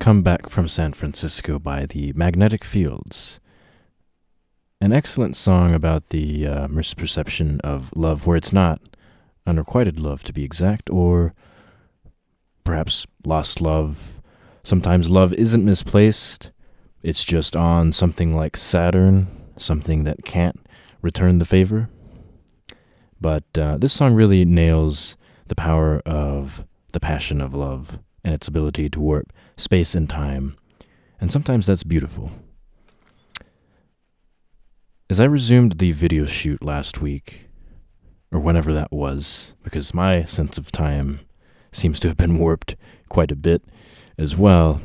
Come 0.08 0.22
Back 0.22 0.48
from 0.48 0.68
San 0.68 0.94
Francisco 0.94 1.58
by 1.58 1.84
the 1.84 2.14
Magnetic 2.14 2.64
Fields. 2.64 3.40
An 4.80 4.90
excellent 4.90 5.36
song 5.36 5.74
about 5.74 6.08
the 6.08 6.46
uh, 6.46 6.66
misperception 6.68 7.60
of 7.60 7.90
love 7.94 8.26
where 8.26 8.38
it's 8.38 8.50
not 8.50 8.80
unrequited 9.46 10.00
love, 10.00 10.22
to 10.22 10.32
be 10.32 10.44
exact, 10.44 10.88
or 10.88 11.34
perhaps 12.64 13.06
lost 13.26 13.60
love. 13.60 14.22
Sometimes 14.62 15.10
love 15.10 15.34
isn't 15.34 15.66
misplaced, 15.66 16.52
it's 17.02 17.22
just 17.22 17.54
on 17.54 17.92
something 17.92 18.34
like 18.34 18.56
Saturn, 18.56 19.26
something 19.58 20.04
that 20.04 20.24
can't 20.24 20.56
return 21.02 21.36
the 21.36 21.44
favor. 21.44 21.90
But 23.20 23.44
uh, 23.58 23.76
this 23.76 23.92
song 23.92 24.14
really 24.14 24.46
nails 24.46 25.18
the 25.48 25.54
power 25.54 26.00
of 26.06 26.64
the 26.94 27.00
passion 27.00 27.42
of 27.42 27.52
love 27.52 27.98
and 28.24 28.32
its 28.32 28.48
ability 28.48 28.88
to 28.88 29.00
warp 29.00 29.34
space 29.58 29.94
and 29.94 30.08
time. 30.08 30.56
And 31.20 31.30
sometimes 31.30 31.66
that's 31.66 31.82
beautiful. 31.82 32.30
As 35.10 35.20
I 35.20 35.24
resumed 35.24 35.78
the 35.78 35.92
video 35.92 36.24
shoot 36.24 36.62
last 36.62 37.00
week, 37.00 37.48
or 38.30 38.40
whenever 38.40 38.72
that 38.72 38.92
was, 38.92 39.54
because 39.62 39.94
my 39.94 40.24
sense 40.24 40.58
of 40.58 40.70
time 40.70 41.20
seems 41.72 41.98
to 42.00 42.08
have 42.08 42.16
been 42.16 42.38
warped 42.38 42.76
quite 43.08 43.30
a 43.30 43.36
bit 43.36 43.62
as 44.16 44.36
well, 44.36 44.80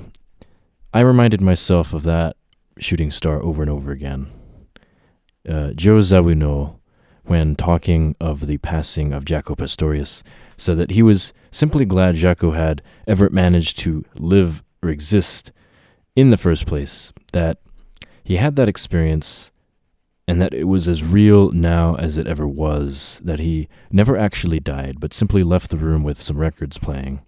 I 0.94 1.02
reminded 1.02 1.42
myself 1.42 1.94
of 1.94 2.04
that 2.04 2.36
shooting 2.80 3.12
star 3.12 3.44
over 3.44 3.62
and 3.62 3.70
over 3.70 3.92
again. 3.92 4.28
Uh, 5.48 5.72
Joe 5.74 5.98
Zawinul, 5.98 6.80
when 7.24 7.56
talking 7.56 8.16
of 8.20 8.48
the 8.48 8.58
passing 8.58 9.12
of 9.14 9.26
Jaco 9.26 9.58
Pastorius, 9.58 10.24
said 10.64 10.78
that 10.78 10.92
he 10.92 11.04
was 11.04 11.34
simply 11.52 11.86
glad 11.86 12.16
Jaco 12.16 12.56
had 12.56 12.82
ever 13.08 13.30
managed 13.30 13.78
to 13.80 14.04
live 14.16 14.64
or 14.82 14.90
exist 14.90 15.52
in 16.16 16.30
the 16.30 16.38
first 16.38 16.66
place, 16.66 17.12
that 17.32 17.60
he 18.24 18.38
had 18.38 18.56
that 18.56 18.70
experience 18.70 19.52
and 20.28 20.42
that 20.42 20.54
it 20.54 20.64
was 20.66 20.88
as 20.88 21.04
real 21.04 21.52
now 21.52 21.96
as 21.96 22.18
it 22.18 22.28
ever 22.28 22.48
was, 22.48 23.20
that 23.24 23.40
he 23.40 23.68
never 23.92 24.18
actually 24.18 24.60
died, 24.60 25.00
but 25.00 25.14
simply 25.14 25.44
left 25.44 25.70
the 25.70 25.78
room 25.78 26.04
with 26.04 26.18
some 26.18 26.38
records 26.38 26.78
playing. 26.78 27.22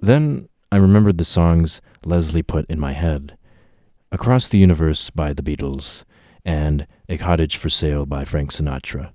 Then 0.00 0.48
I 0.70 0.76
remembered 0.76 1.18
the 1.18 1.24
songs 1.24 1.80
Leslie 2.04 2.42
put 2.42 2.66
in 2.70 2.78
my 2.78 2.92
head 2.92 3.36
Across 4.10 4.48
the 4.48 4.58
Universe 4.58 5.10
by 5.10 5.32
the 5.32 5.42
Beatles 5.42 6.04
and 6.44 6.86
A 7.08 7.18
Cottage 7.18 7.56
for 7.56 7.68
Sale 7.68 8.06
by 8.06 8.24
Frank 8.24 8.52
Sinatra. 8.52 9.12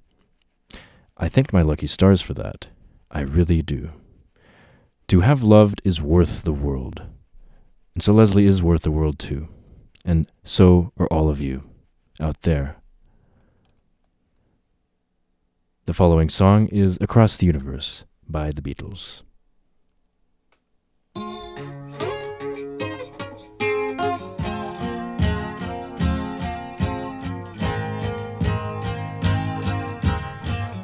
I 1.17 1.29
thanked 1.29 1.53
my 1.53 1.61
lucky 1.61 1.87
stars 1.87 2.21
for 2.21 2.33
that. 2.35 2.67
I 3.13 3.21
really 3.21 3.61
do. 3.61 3.91
To 5.09 5.21
have 5.21 5.43
loved 5.43 5.81
is 5.85 6.01
worth 6.01 6.41
the 6.41 6.51
world. 6.51 7.03
And 7.93 8.01
so 8.01 8.11
Leslie 8.11 8.47
is 8.47 8.63
worth 8.63 8.81
the 8.81 8.91
world 8.91 9.19
too. 9.19 9.47
And 10.03 10.29
so 10.43 10.91
are 10.97 11.07
all 11.07 11.29
of 11.29 11.39
you 11.39 11.63
out 12.19 12.41
there. 12.41 12.77
The 15.85 15.93
following 15.93 16.29
song 16.29 16.67
is 16.69 16.97
Across 16.99 17.37
the 17.37 17.45
Universe 17.45 18.03
by 18.27 18.49
the 18.49 18.61
Beatles. 18.61 19.21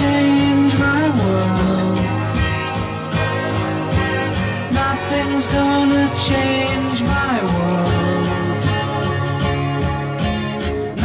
change 0.00 0.72
my 0.88 1.04
world. 1.20 1.98
Nothing's 4.80 5.46
gonna 5.58 6.06
change 6.28 6.98
my 7.16 7.34
world. 7.52 8.26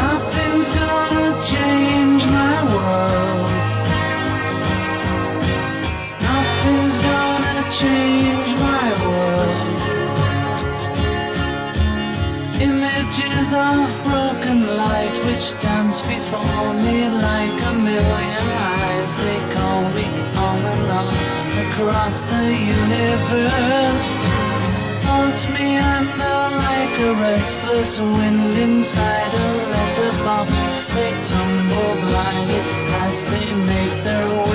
Nothing's 0.04 0.70
gonna 0.82 1.30
change 1.54 2.24
my 2.40 2.58
world. 2.74 3.48
Nothing's 6.30 6.98
gonna 7.10 7.58
change 7.82 8.52
my 8.70 8.88
world. 9.04 9.78
Images 12.70 13.48
of 13.70 13.86
broken 14.08 14.58
light 14.82 15.16
which 15.26 15.48
dance 15.66 16.00
before 16.14 16.70
me 16.86 16.98
like 17.28 17.58
a 17.72 17.74
million 17.90 18.55
they 19.18 19.40
call 19.54 19.82
me 19.92 20.08
on 20.36 20.60
and 20.74 20.92
on 21.00 21.08
across 21.68 22.24
the 22.24 22.46
universe. 22.80 24.06
Floats 25.04 25.48
me 25.56 25.78
under 25.78 26.38
like 26.66 27.00
a 27.00 27.14
restless 27.22 28.00
wind 28.00 28.58
inside 28.58 29.34
a 29.34 29.48
letterbox. 29.72 30.52
They 30.94 31.12
tumble 31.32 31.94
blindly 32.04 32.62
as 33.04 33.24
they 33.32 33.54
make 33.54 34.04
their 34.04 34.28
way 34.48 34.55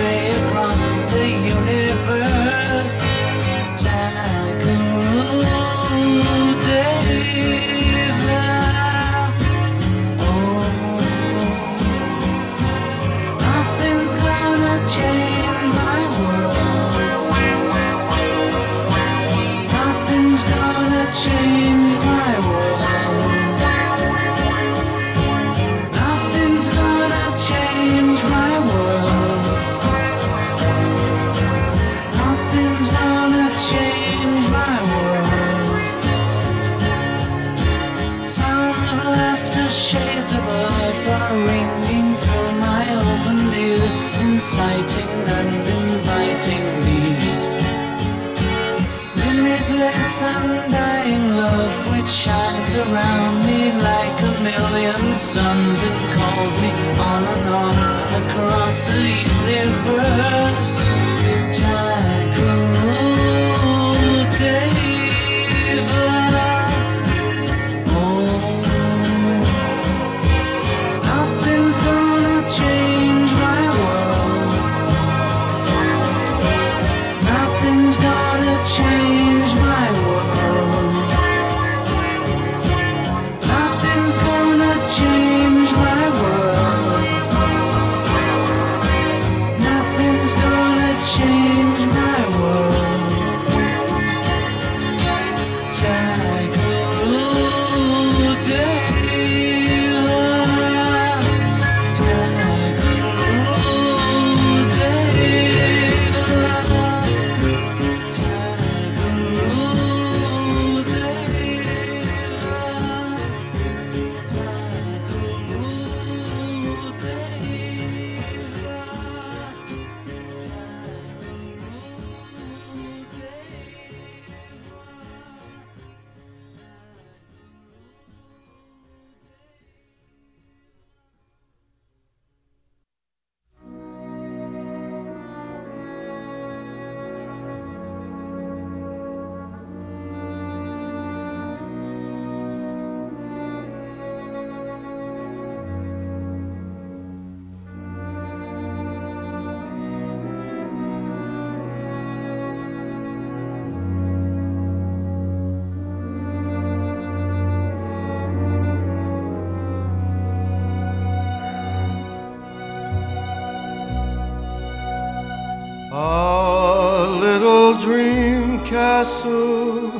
castle 168.71 169.91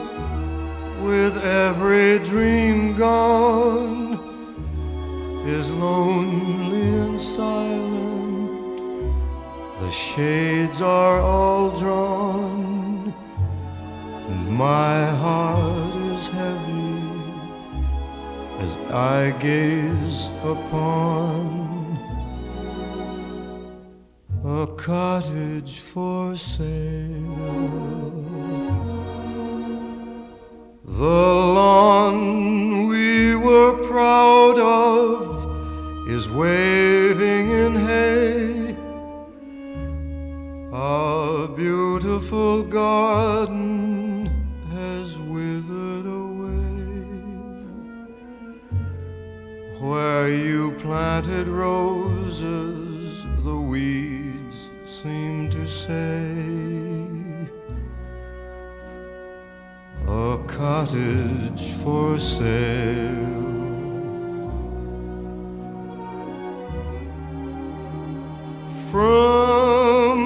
with 1.03 1.37
every 1.45 2.21
dream 2.21 2.97
gone 2.97 4.15
is 5.45 5.69
lonely 5.73 6.89
and 7.05 7.21
silent. 7.21 8.79
The 9.81 9.91
shades 9.91 10.81
are 10.81 11.19
all 11.19 11.73
drawn, 11.73 13.13
and 14.29 14.53
my 14.53 15.05
heart 15.17 15.97
is 16.15 16.29
heavy 16.29 16.95
as 18.61 18.73
I 18.93 19.35
gaze 19.41 20.29
upon 20.45 21.60
a 24.51 24.67
cottage 24.67 25.79
for 25.79 26.37
sale. 26.37 26.61
The 30.85 31.21
lawn 31.57 32.89
we 32.89 33.37
were 33.37 33.75
proud 33.85 34.59
of 34.59 36.09
is 36.09 36.29
waving 36.29 37.51
in 37.51 37.77
hay. 37.77 38.77
A 40.73 41.47
beautiful 41.57 42.65
garden 42.65 44.27
has 44.73 45.17
withered 45.17 46.07
away. 46.07 46.91
Where 49.79 50.29
you 50.29 50.73
planted 50.79 51.47
roses, 51.47 53.23
the 53.45 53.57
weeds 53.57 54.20
say, 55.91 57.49
A 60.07 60.39
cottage 60.47 61.65
for 61.81 62.19
sale. 62.19 63.39
From 68.91 70.21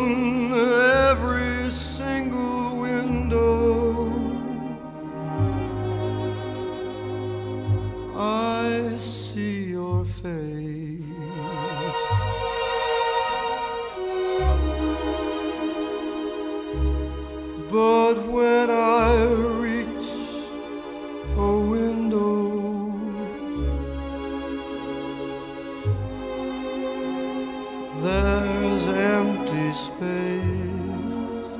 every 1.10 1.70
single 1.70 2.80
window, 2.86 4.10
I 8.16 8.96
see 8.98 9.64
your 9.76 10.04
face. 10.04 10.53
But 17.74 18.28
when 18.28 18.70
I 18.70 19.24
reach 19.64 20.06
a 21.36 21.58
window, 21.58 22.92
there's 28.00 28.86
empty 28.86 29.72
space. 29.72 31.58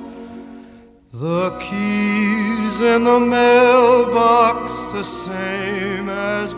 The 1.10 1.50
keys 1.58 2.80
in 2.80 3.02
the 3.02 3.18
mailbox 3.18 4.72
the 4.92 5.02
same 5.02 6.08
as 6.08 6.54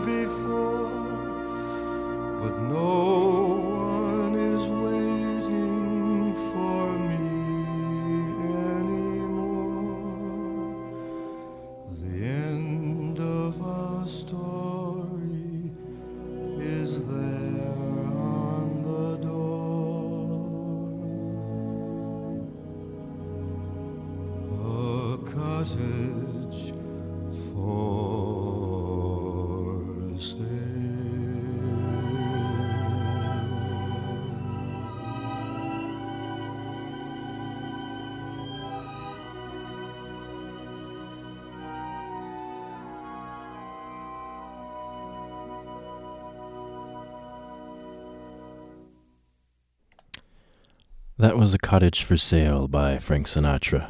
That 51.19 51.35
was 51.35 51.55
A 51.55 51.57
Cottage 51.57 52.03
for 52.03 52.15
Sale 52.15 52.67
by 52.67 52.99
Frank 52.99 53.25
Sinatra. 53.25 53.89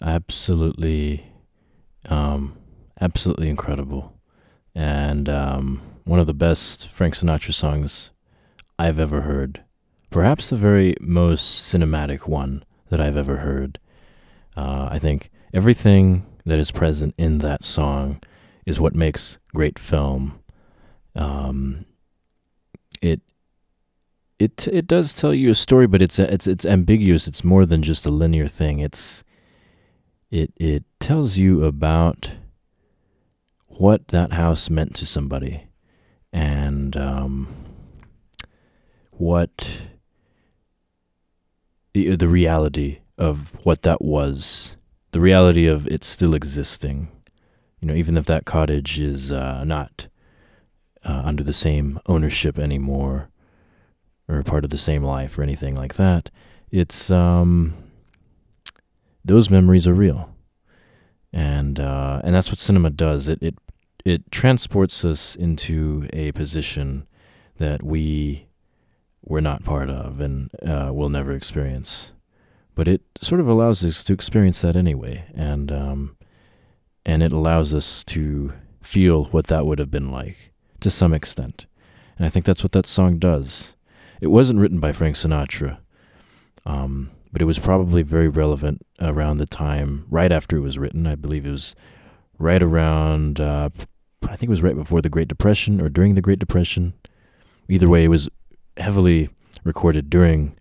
Absolutely, 0.00 1.30
um, 2.06 2.56
absolutely 2.98 3.50
incredible. 3.50 4.14
And 4.74 5.28
um, 5.28 5.82
one 6.04 6.18
of 6.18 6.26
the 6.26 6.32
best 6.32 6.88
Frank 6.88 7.14
Sinatra 7.14 7.52
songs 7.52 8.12
I've 8.78 8.98
ever 8.98 9.20
heard. 9.22 9.62
Perhaps 10.08 10.48
the 10.48 10.56
very 10.56 10.94
most 11.02 11.70
cinematic 11.70 12.26
one 12.26 12.64
that 12.88 12.98
I've 12.98 13.18
ever 13.18 13.36
heard. 13.36 13.78
Uh, 14.56 14.88
I 14.90 14.98
think 14.98 15.30
everything 15.52 16.24
that 16.46 16.58
is 16.58 16.70
present 16.70 17.14
in 17.18 17.38
that 17.38 17.62
song 17.62 18.22
is 18.64 18.80
what 18.80 18.94
makes 18.94 19.36
great 19.52 19.78
film. 19.78 20.40
Um, 21.14 21.84
it 23.02 23.20
it 24.38 24.68
it 24.68 24.86
does 24.86 25.12
tell 25.12 25.34
you 25.34 25.50
a 25.50 25.54
story, 25.54 25.86
but 25.86 26.00
it's 26.00 26.18
it's 26.18 26.46
it's 26.46 26.64
ambiguous. 26.64 27.26
It's 27.26 27.42
more 27.42 27.66
than 27.66 27.82
just 27.82 28.06
a 28.06 28.10
linear 28.10 28.46
thing. 28.46 28.78
It's 28.78 29.24
it 30.30 30.52
it 30.56 30.84
tells 31.00 31.38
you 31.38 31.64
about 31.64 32.30
what 33.66 34.08
that 34.08 34.32
house 34.32 34.70
meant 34.70 34.94
to 34.96 35.06
somebody, 35.06 35.64
and 36.32 36.96
um, 36.96 37.48
what 39.10 39.80
the 41.92 42.28
reality 42.28 43.00
of 43.16 43.56
what 43.64 43.82
that 43.82 44.00
was, 44.00 44.76
the 45.10 45.20
reality 45.20 45.66
of 45.66 45.88
it 45.88 46.04
still 46.04 46.34
existing. 46.34 47.08
You 47.80 47.88
know, 47.88 47.94
even 47.94 48.16
if 48.16 48.26
that 48.26 48.44
cottage 48.44 49.00
is 49.00 49.32
uh, 49.32 49.64
not 49.64 50.06
uh, 51.04 51.22
under 51.24 51.42
the 51.42 51.52
same 51.52 51.98
ownership 52.06 52.56
anymore 52.56 53.28
or 54.28 54.42
part 54.42 54.64
of 54.64 54.70
the 54.70 54.78
same 54.78 55.02
life 55.02 55.38
or 55.38 55.42
anything 55.42 55.74
like 55.74 55.94
that. 55.94 56.30
It's 56.70 57.10
um 57.10 57.74
those 59.24 59.50
memories 59.50 59.86
are 59.88 59.94
real. 59.94 60.34
And 61.32 61.80
uh 61.80 62.20
and 62.24 62.34
that's 62.34 62.50
what 62.50 62.58
cinema 62.58 62.90
does. 62.90 63.28
It 63.28 63.42
it 63.42 63.56
it 64.04 64.30
transports 64.30 65.04
us 65.04 65.34
into 65.34 66.08
a 66.12 66.32
position 66.32 67.06
that 67.58 67.82
we 67.82 68.46
were 69.22 69.40
not 69.40 69.64
part 69.64 69.90
of 69.90 70.20
and 70.20 70.50
uh, 70.66 70.90
will 70.92 71.08
never 71.08 71.32
experience. 71.32 72.12
But 72.74 72.88
it 72.88 73.02
sort 73.20 73.40
of 73.40 73.48
allows 73.48 73.84
us 73.84 74.02
to 74.04 74.12
experience 74.12 74.60
that 74.62 74.76
anyway, 74.76 75.24
and 75.34 75.72
um, 75.72 76.16
and 77.04 77.22
it 77.22 77.32
allows 77.32 77.74
us 77.74 78.04
to 78.04 78.52
feel 78.80 79.24
what 79.26 79.48
that 79.48 79.66
would 79.66 79.80
have 79.80 79.90
been 79.90 80.10
like 80.10 80.52
to 80.80 80.90
some 80.90 81.12
extent. 81.12 81.66
And 82.16 82.24
I 82.24 82.28
think 82.28 82.46
that's 82.46 82.62
what 82.62 82.72
that 82.72 82.86
song 82.86 83.18
does. 83.18 83.74
It 84.20 84.28
wasn't 84.28 84.58
written 84.58 84.80
by 84.80 84.92
Frank 84.92 85.16
Sinatra, 85.16 85.78
um, 86.66 87.10
but 87.32 87.42
it 87.42 87.46
was 87.46 87.58
probably 87.58 88.02
very 88.02 88.28
relevant 88.28 88.84
around 89.00 89.38
the 89.38 89.46
time 89.46 90.06
right 90.10 90.32
after 90.32 90.56
it 90.56 90.62
was 90.62 90.78
written. 90.78 91.06
I 91.06 91.14
believe 91.14 91.46
it 91.46 91.50
was 91.50 91.76
right 92.38 92.62
around, 92.62 93.40
uh, 93.40 93.70
I 94.22 94.36
think 94.36 94.44
it 94.44 94.50
was 94.50 94.62
right 94.62 94.76
before 94.76 95.00
the 95.00 95.08
Great 95.08 95.28
Depression 95.28 95.80
or 95.80 95.88
during 95.88 96.14
the 96.14 96.20
Great 96.20 96.38
Depression. 96.38 96.94
Either 97.68 97.88
way, 97.88 98.04
it 98.04 98.08
was 98.08 98.28
heavily 98.76 99.28
recorded 99.64 100.10
during 100.10 100.56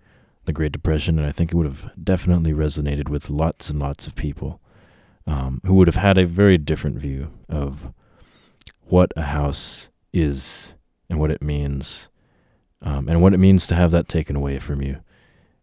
the 0.45 0.53
Great 0.53 0.71
Depression, 0.71 1.17
and 1.17 1.27
I 1.27 1.31
think 1.31 1.51
it 1.51 1.55
would 1.55 1.65
have 1.65 1.91
definitely 2.01 2.53
resonated 2.53 3.09
with 3.09 3.29
lots 3.29 3.69
and 3.69 3.79
lots 3.79 4.07
of 4.07 4.15
people 4.15 4.61
um, 5.25 5.61
who 5.65 5.73
would 5.75 5.87
have 5.87 5.95
had 5.95 6.17
a 6.17 6.25
very 6.25 6.57
different 6.57 6.97
view 6.97 7.31
of 7.49 7.91
what 8.85 9.11
a 9.15 9.23
house 9.23 9.89
is 10.13 10.73
and 11.09 11.19
what 11.19 11.31
it 11.31 11.41
means 11.41 12.09
um, 12.81 13.09
and 13.09 13.21
what 13.21 13.33
it 13.33 13.39
means 13.39 13.67
to 13.67 13.75
have 13.75 13.91
that 13.91 14.07
taken 14.07 14.35
away 14.35 14.59
from 14.59 14.81
you. 14.81 14.97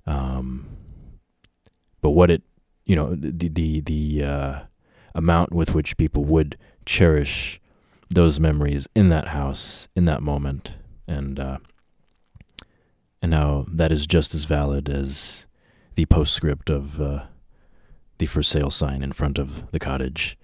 Um, 0.07 0.69
but 2.01 2.11
what 2.11 2.31
it, 2.31 2.43
you 2.85 2.97
know, 2.97 3.15
the 3.15 3.49
the 3.49 3.81
the 3.81 4.25
uh, 4.25 4.61
amount 5.15 5.53
with 5.53 5.75
which 5.75 5.97
people 5.97 6.25
would 6.25 6.59
cherish 6.85 7.61
those 8.11 8.39
memories 8.39 8.87
in 8.95 9.09
that 9.09 9.29
house 9.29 9.89
in 9.97 10.05
that 10.05 10.23
moment, 10.23 10.75
and 11.09 11.39
uh, 11.41 11.59
and 13.23 13.31
now 13.31 13.65
that 13.69 13.91
is 13.91 14.07
just 14.07 14.35
as 14.35 14.45
valid 14.45 14.89
as 14.89 15.47
the 15.95 16.05
postscript 16.07 16.69
of 16.69 17.01
uh, 17.01 17.25
the 18.19 18.27
for 18.27 18.43
sale 18.43 18.71
sign 18.71 19.03
in 19.03 19.13
front 19.13 19.39
of 19.39 19.71
the 19.71 19.79
cottage. 19.79 20.37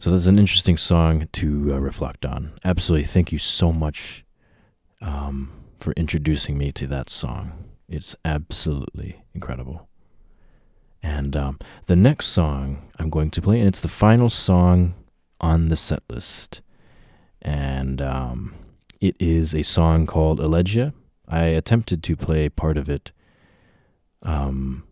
So 0.00 0.08
that's 0.08 0.24
an 0.24 0.38
interesting 0.38 0.78
song 0.78 1.28
to 1.32 1.74
uh, 1.74 1.78
reflect 1.78 2.24
on. 2.24 2.52
Absolutely. 2.64 3.06
Thank 3.06 3.32
you 3.32 3.38
so 3.38 3.70
much 3.70 4.24
um, 5.02 5.52
for 5.78 5.92
introducing 5.92 6.56
me 6.56 6.72
to 6.72 6.86
that 6.86 7.10
song. 7.10 7.66
It's 7.86 8.16
absolutely 8.24 9.22
incredible. 9.34 9.90
And 11.02 11.36
um, 11.36 11.58
the 11.84 11.96
next 11.96 12.28
song 12.28 12.90
I'm 12.98 13.10
going 13.10 13.30
to 13.32 13.42
play, 13.42 13.58
and 13.58 13.68
it's 13.68 13.80
the 13.80 13.88
final 13.88 14.30
song 14.30 14.94
on 15.38 15.68
the 15.68 15.76
set 15.76 16.02
list. 16.08 16.62
And 17.42 18.00
um, 18.00 18.54
it 19.02 19.16
is 19.20 19.54
a 19.54 19.62
song 19.62 20.06
called 20.06 20.40
Elegia. 20.40 20.94
I 21.28 21.44
attempted 21.44 22.02
to 22.04 22.16
play 22.16 22.48
part 22.48 22.78
of 22.78 22.88
it 22.88 23.12
um, 24.22 24.84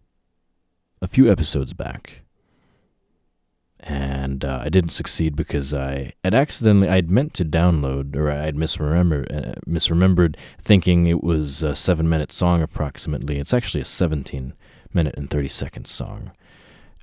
a 1.00 1.08
few 1.08 1.32
episodes 1.32 1.72
back 1.72 2.20
and 3.80 4.44
uh, 4.44 4.60
I 4.62 4.68
didn't 4.68 4.90
succeed 4.90 5.34
because 5.36 5.72
I 5.72 6.12
had 6.24 6.34
accidentally 6.34 6.88
I'd 6.88 7.10
meant 7.10 7.32
to 7.34 7.44
download 7.44 8.16
or 8.16 8.28
I'd 8.30 8.56
misremembered 8.56 9.30
uh, 9.30 9.54
misremembered 9.66 10.34
thinking 10.62 11.06
it 11.06 11.22
was 11.22 11.62
a 11.62 11.76
seven 11.76 12.08
minute 12.08 12.32
song 12.32 12.62
approximately. 12.62 13.38
It's 13.38 13.54
actually 13.54 13.82
a 13.82 13.86
seventeen 13.86 14.54
minute 14.92 15.14
and 15.16 15.30
thirty 15.30 15.48
second 15.48 15.86
song. 15.86 16.32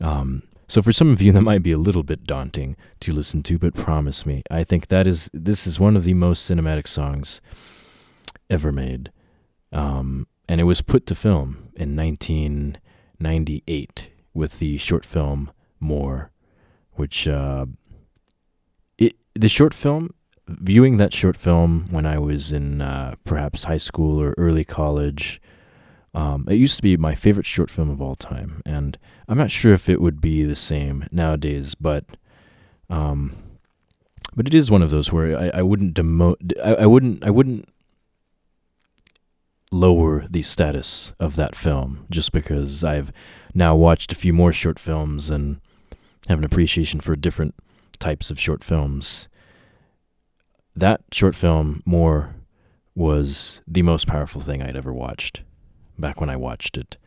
Um, 0.01 0.43
so 0.67 0.81
for 0.81 0.91
some 0.91 1.11
of 1.11 1.21
you 1.21 1.31
that 1.31 1.41
might 1.41 1.63
be 1.63 1.71
a 1.71 1.77
little 1.77 2.03
bit 2.03 2.25
daunting 2.25 2.75
to 3.01 3.13
listen 3.13 3.43
to, 3.43 3.59
but 3.59 3.75
promise 3.75 4.25
me, 4.25 4.41
I 4.51 4.63
think 4.63 4.87
that 4.87 5.05
is 5.07 5.29
this 5.33 5.65
is 5.65 5.79
one 5.79 5.95
of 5.95 6.03
the 6.03 6.15
most 6.15 6.49
cinematic 6.49 6.87
songs 6.87 7.39
ever 8.49 8.71
made, 8.71 9.11
um, 9.71 10.27
and 10.49 10.59
it 10.59 10.65
was 10.65 10.81
put 10.81 11.05
to 11.07 11.15
film 11.15 11.69
in 11.75 11.95
1998 11.95 14.09
with 14.33 14.59
the 14.59 14.77
short 14.77 15.05
film 15.05 15.51
More 15.79 16.31
which 16.95 17.27
uh, 17.27 17.65
it 18.97 19.15
the 19.33 19.49
short 19.49 19.73
film 19.73 20.13
viewing 20.47 20.97
that 20.97 21.13
short 21.13 21.35
film 21.35 21.87
when 21.89 22.05
I 22.05 22.19
was 22.19 22.51
in 22.51 22.81
uh, 22.81 23.15
perhaps 23.23 23.63
high 23.63 23.77
school 23.77 24.21
or 24.21 24.33
early 24.37 24.63
college. 24.63 25.41
Um, 26.13 26.45
it 26.49 26.55
used 26.55 26.77
to 26.77 26.83
be 26.83 26.95
my 26.95 27.13
favorite 27.13 27.45
short 27.45 27.69
film 27.69 27.89
of 27.89 28.01
all 28.01 28.15
time, 28.15 28.61
and 28.65 28.97
I'm 29.27 29.37
not 29.37 29.51
sure 29.51 29.73
if 29.73 29.89
it 29.89 29.99
would 29.99 30.21
be 30.21 30.43
the 30.43 30.55
same 30.55 31.07
nowadays, 31.11 31.75
but 31.75 32.05
um, 32.89 33.35
but 34.35 34.47
it 34.47 34.53
is 34.53 34.69
one 34.69 34.81
of 34.81 34.91
those 34.91 35.11
where 35.11 35.37
I, 35.37 35.51
I 35.55 35.61
wouldn't 35.61 35.95
demote, 35.95 36.53
I, 36.63 36.75
I 36.75 36.85
wouldn't, 36.85 37.25
I 37.25 37.29
wouldn't 37.29 37.69
lower 39.71 40.25
the 40.29 40.41
status 40.41 41.13
of 41.19 41.35
that 41.35 41.55
film 41.55 42.05
just 42.09 42.31
because 42.31 42.83
I've 42.83 43.11
now 43.53 43.75
watched 43.75 44.11
a 44.11 44.15
few 44.15 44.33
more 44.33 44.53
short 44.53 44.79
films 44.79 45.29
and 45.29 45.59
have 46.27 46.39
an 46.39 46.43
appreciation 46.43 46.99
for 46.99 47.15
different 47.15 47.55
types 47.99 48.29
of 48.31 48.39
short 48.39 48.63
films. 48.63 49.27
That 50.75 51.01
short 51.11 51.35
film, 51.35 51.81
more, 51.85 52.35
was 52.95 53.61
the 53.67 53.81
most 53.81 54.07
powerful 54.07 54.41
thing 54.41 54.61
I'd 54.61 54.75
ever 54.75 54.93
watched 54.93 55.41
back 55.97 56.19
when 56.19 56.29
I 56.29 56.35
watched 56.35 56.77
it. 56.77 56.97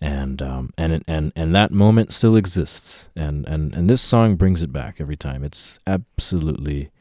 And 0.00 0.40
um, 0.40 0.70
and 0.78 1.02
and 1.08 1.32
and 1.34 1.54
that 1.56 1.72
moment 1.72 2.12
still 2.12 2.36
exists, 2.36 3.08
and, 3.16 3.44
and 3.48 3.74
and 3.74 3.90
this 3.90 4.00
song 4.00 4.36
brings 4.36 4.62
it 4.62 4.72
back 4.72 5.00
every 5.00 5.16
time. 5.16 5.42
It's 5.42 5.80
absolutely 5.88 6.92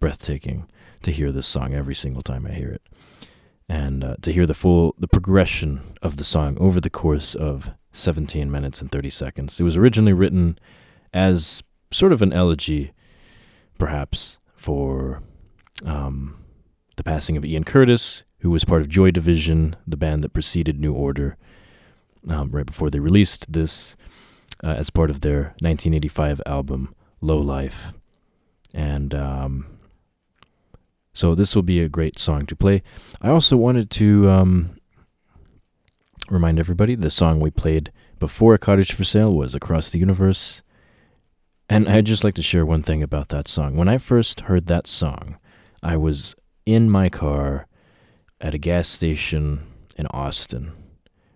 breathtaking. 0.00 0.66
to 1.02 1.12
hear 1.12 1.30
this 1.30 1.46
song 1.46 1.74
every 1.74 1.94
single 1.94 2.22
time 2.22 2.46
I 2.46 2.52
hear 2.52 2.70
it. 2.70 2.82
And 3.68 4.02
uh, 4.02 4.16
to 4.22 4.32
hear 4.32 4.46
the 4.46 4.54
full 4.54 4.94
the 4.98 5.08
progression 5.08 5.94
of 6.00 6.16
the 6.16 6.24
song 6.24 6.56
over 6.58 6.80
the 6.80 6.90
course 6.90 7.34
of 7.34 7.70
17 7.92 8.50
minutes 8.50 8.80
and 8.80 8.90
30 8.90 9.10
seconds. 9.10 9.60
It 9.60 9.64
was 9.64 9.76
originally 9.76 10.12
written 10.12 10.58
as 11.12 11.62
sort 11.90 12.12
of 12.12 12.22
an 12.22 12.32
elegy, 12.32 12.92
perhaps, 13.78 14.38
for 14.54 15.22
um, 15.84 16.44
the 16.96 17.04
passing 17.04 17.36
of 17.36 17.44
Ian 17.44 17.64
Curtis, 17.64 18.24
who 18.40 18.50
was 18.50 18.64
part 18.64 18.80
of 18.80 18.88
Joy 18.88 19.10
Division, 19.10 19.76
the 19.86 19.96
band 19.96 20.22
that 20.24 20.32
preceded 20.32 20.78
New 20.78 20.92
Order, 20.92 21.36
um, 22.28 22.50
right 22.50 22.66
before 22.66 22.90
they 22.90 23.00
released 23.00 23.52
this 23.52 23.96
uh, 24.62 24.74
as 24.76 24.90
part 24.90 25.10
of 25.10 25.20
their 25.20 25.54
1985 25.60 26.42
album 26.46 26.94
Low 27.20 27.38
Life. 27.38 27.92
And 28.74 29.14
um, 29.14 29.78
so 31.12 31.34
this 31.34 31.54
will 31.54 31.62
be 31.62 31.80
a 31.80 31.88
great 31.88 32.18
song 32.18 32.46
to 32.46 32.56
play. 32.56 32.82
I 33.20 33.30
also 33.30 33.56
wanted 33.56 33.90
to 33.90 34.28
um, 34.28 34.78
remind 36.30 36.58
everybody 36.58 36.94
the 36.94 37.10
song 37.10 37.40
we 37.40 37.50
played 37.50 37.92
before 38.18 38.58
Cottage 38.58 38.92
for 38.92 39.04
Sale 39.04 39.34
was 39.34 39.54
Across 39.54 39.90
the 39.90 39.98
Universe. 39.98 40.62
And 41.68 41.88
I'd 41.88 42.06
just 42.06 42.24
like 42.24 42.34
to 42.36 42.42
share 42.42 42.64
one 42.64 42.82
thing 42.82 43.02
about 43.02 43.28
that 43.28 43.46
song. 43.46 43.76
When 43.76 43.88
I 43.88 43.98
first 43.98 44.40
heard 44.40 44.66
that 44.66 44.86
song, 44.86 45.36
I 45.82 45.96
was 45.96 46.34
in 46.64 46.90
my 46.90 47.08
car 47.08 47.66
at 48.40 48.54
a 48.54 48.58
gas 48.58 48.88
station 48.88 49.60
in 49.96 50.06
Austin, 50.08 50.72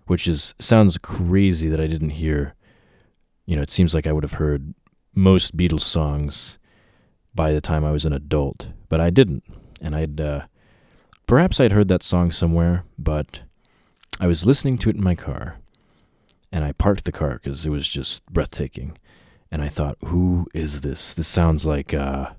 which 0.06 0.26
is 0.26 0.54
sounds 0.58 0.96
crazy 0.98 1.68
that 1.68 1.80
I 1.80 1.86
didn't 1.86 2.10
hear. 2.10 2.54
You 3.44 3.56
know, 3.56 3.62
it 3.62 3.70
seems 3.70 3.94
like 3.94 4.06
I 4.06 4.12
would 4.12 4.24
have 4.24 4.34
heard 4.34 4.74
most 5.14 5.56
Beatles 5.56 5.82
songs 5.82 6.58
by 7.34 7.52
the 7.52 7.60
time 7.60 7.84
I 7.84 7.90
was 7.90 8.04
an 8.04 8.12
adult, 8.12 8.68
but 8.88 9.00
I 9.00 9.10
didn't. 9.10 9.44
And 9.80 9.94
I'd 9.94 10.20
uh, 10.20 10.46
perhaps 11.26 11.60
I'd 11.60 11.72
heard 11.72 11.88
that 11.88 12.02
song 12.02 12.32
somewhere, 12.32 12.84
but 12.98 13.40
I 14.20 14.26
was 14.26 14.46
listening 14.46 14.78
to 14.78 14.90
it 14.90 14.96
in 14.96 15.02
my 15.02 15.14
car, 15.14 15.58
and 16.50 16.64
I 16.64 16.72
parked 16.72 17.04
the 17.04 17.12
car 17.12 17.34
because 17.34 17.66
it 17.66 17.70
was 17.70 17.88
just 17.88 18.24
breathtaking. 18.26 18.96
And 19.52 19.60
I 19.60 19.68
thought, 19.68 19.98
who 20.06 20.46
is 20.54 20.80
this? 20.80 21.12
This 21.12 21.28
sounds 21.28 21.66
like 21.66 21.92
uh, 21.92 22.30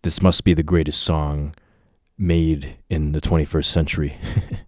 this 0.00 0.22
must 0.22 0.42
be 0.42 0.54
the 0.54 0.62
greatest 0.62 1.02
song 1.02 1.54
made 2.16 2.76
in 2.88 3.12
the 3.12 3.20
21st 3.20 3.66
century 3.66 4.16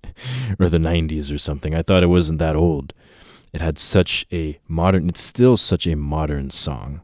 or 0.61 0.69
the 0.69 0.77
90s 0.77 1.35
or 1.35 1.39
something. 1.39 1.75
I 1.75 1.81
thought 1.81 2.03
it 2.03 2.09
wasn't 2.09 2.41
that 2.41 2.57
old. 2.57 2.93
It 3.55 3.63
had 3.63 3.79
such 3.79 4.27
a 4.31 4.59
modern, 4.69 5.09
it's 5.09 5.23
still 5.23 5.57
such 5.57 5.87
a 5.87 5.97
modern 5.97 6.51
song. 6.51 7.01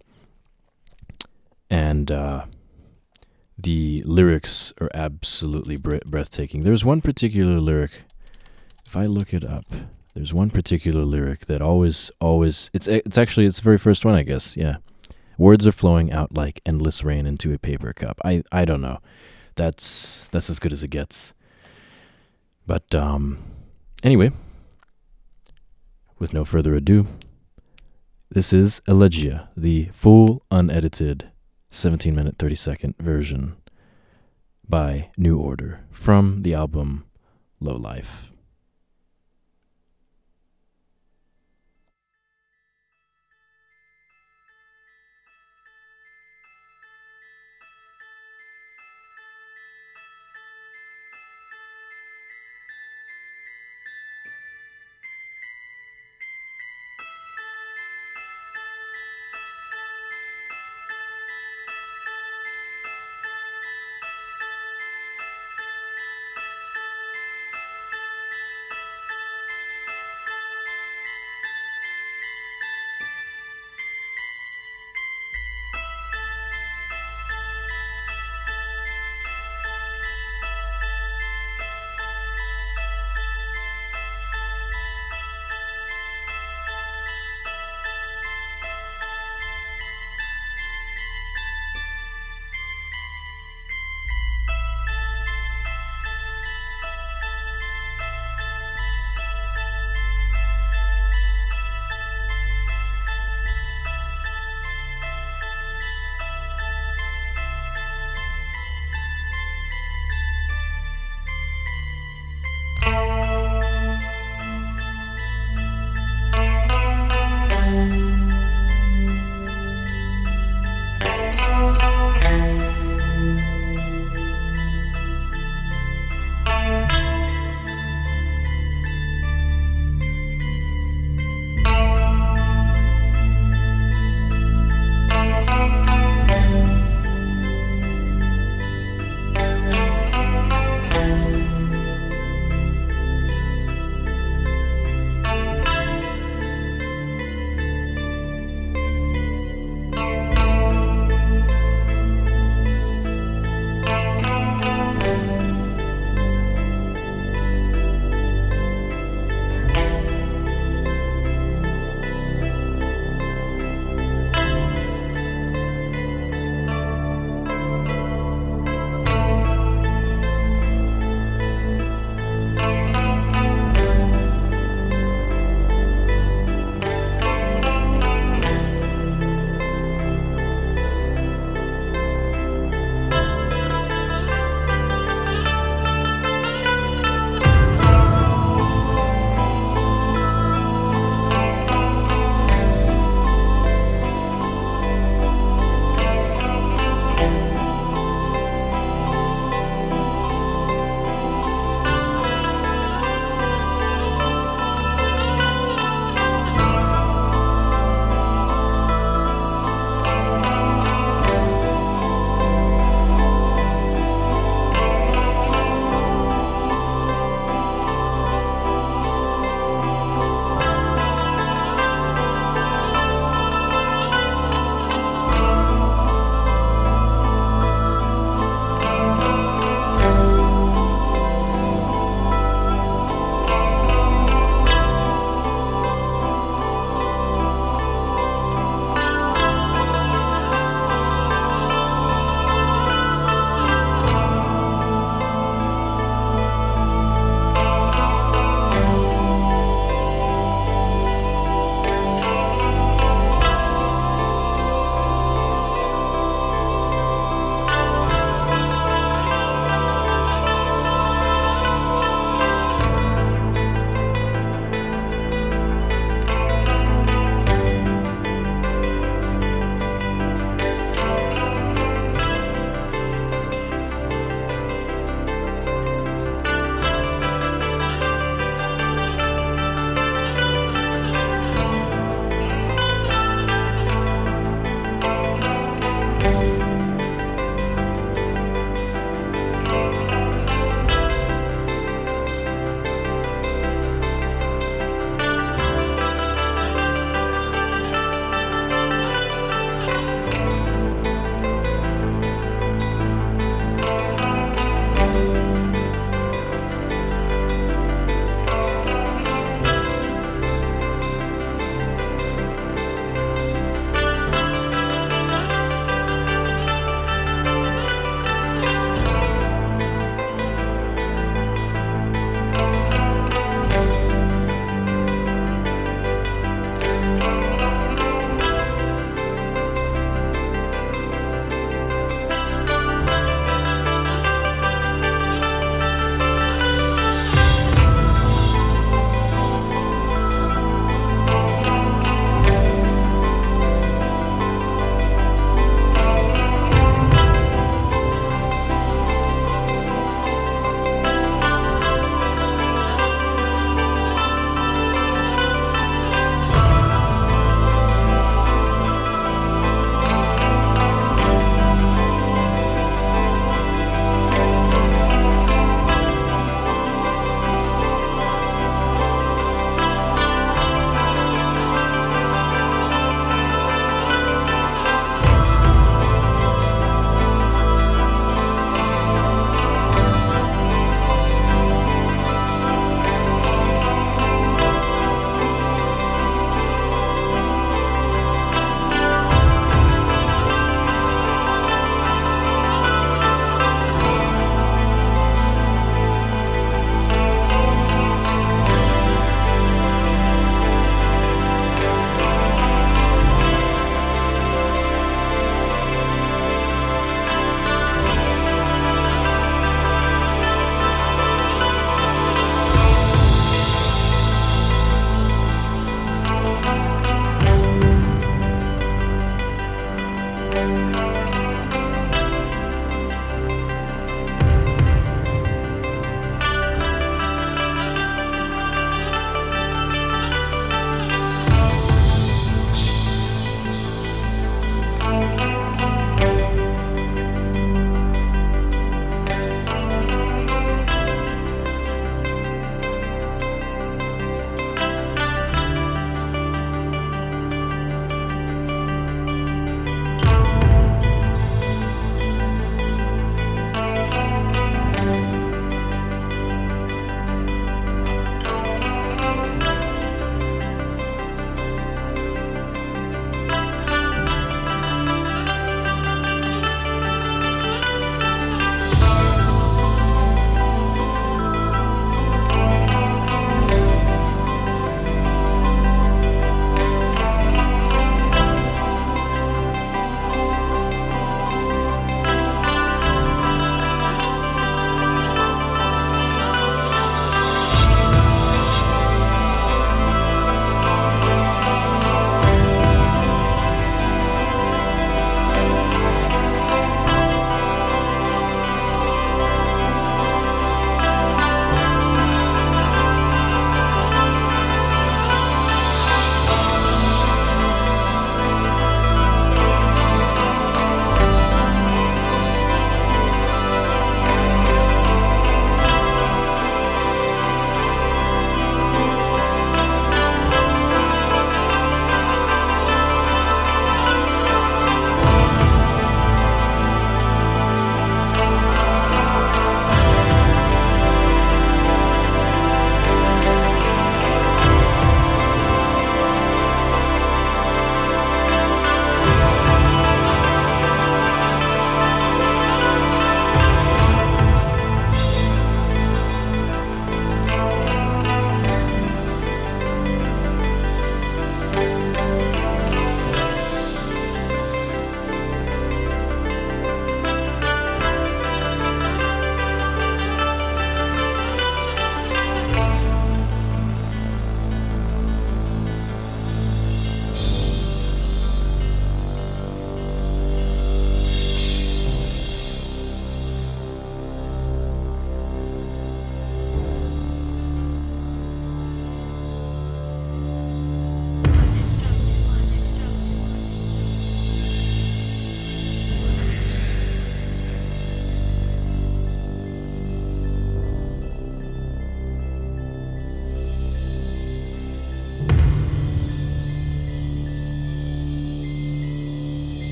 And 1.71 2.11
uh, 2.11 2.45
the 3.57 4.03
lyrics 4.05 4.75
are 4.83 4.91
absolutely 4.93 5.79
bre- 5.79 6.05
breathtaking. 6.05 6.65
There's 6.65 6.85
one 6.85 7.01
particular 7.01 7.59
lyric, 7.59 7.93
if 8.87 8.95
I 8.95 9.07
look 9.07 9.33
it 9.33 9.45
up, 9.45 9.65
there's 10.19 10.35
one 10.35 10.51
particular 10.51 11.05
lyric 11.05 11.47
that 11.47 11.63
always, 11.63 12.11
always, 12.21 12.71
it's, 12.75 12.89
it's 12.89 13.17
actually, 13.17 13.47
it's 13.47 13.59
the 13.59 13.63
very 13.63 13.79
first 13.79 14.05
one, 14.05 14.17
I 14.17 14.25
guess, 14.25 14.57
yeah. 14.57 14.79
Words 15.39 15.65
are 15.65 15.73
flowing 15.73 16.11
out 16.11 16.35
like 16.35 16.61
endless 16.67 17.05
rain 17.05 17.25
into 17.25 17.55
a 17.55 17.59
paper 17.59 17.93
cup. 17.93 18.21
I, 18.25 18.43
I 18.51 18.65
don't 18.65 18.81
know. 18.81 18.99
That's, 19.55 20.29
that's 20.33 20.51
as 20.51 20.59
good 20.59 20.73
as 20.73 20.83
it 20.83 20.89
gets. 20.89 21.35
But, 22.67 22.93
um, 22.97 23.39
anyway, 24.03 24.33
with 26.19 26.35
no 26.35 26.45
further 26.45 26.75
ado, 26.75 27.07
this 28.29 28.53
is 28.53 28.81
Elegia, 28.89 29.47
the 29.57 29.91
full 29.93 30.43
unedited 30.51 31.31
17 31.71 32.13
minute 32.13 32.39
30 32.41 32.55
second 32.57 32.95
version 32.99 33.55
by 34.69 35.11
New 35.17 35.39
Order 35.39 35.85
from 35.93 36.43
the 36.43 36.55
album 36.55 37.05
Low 37.61 37.77
Life. 37.77 38.29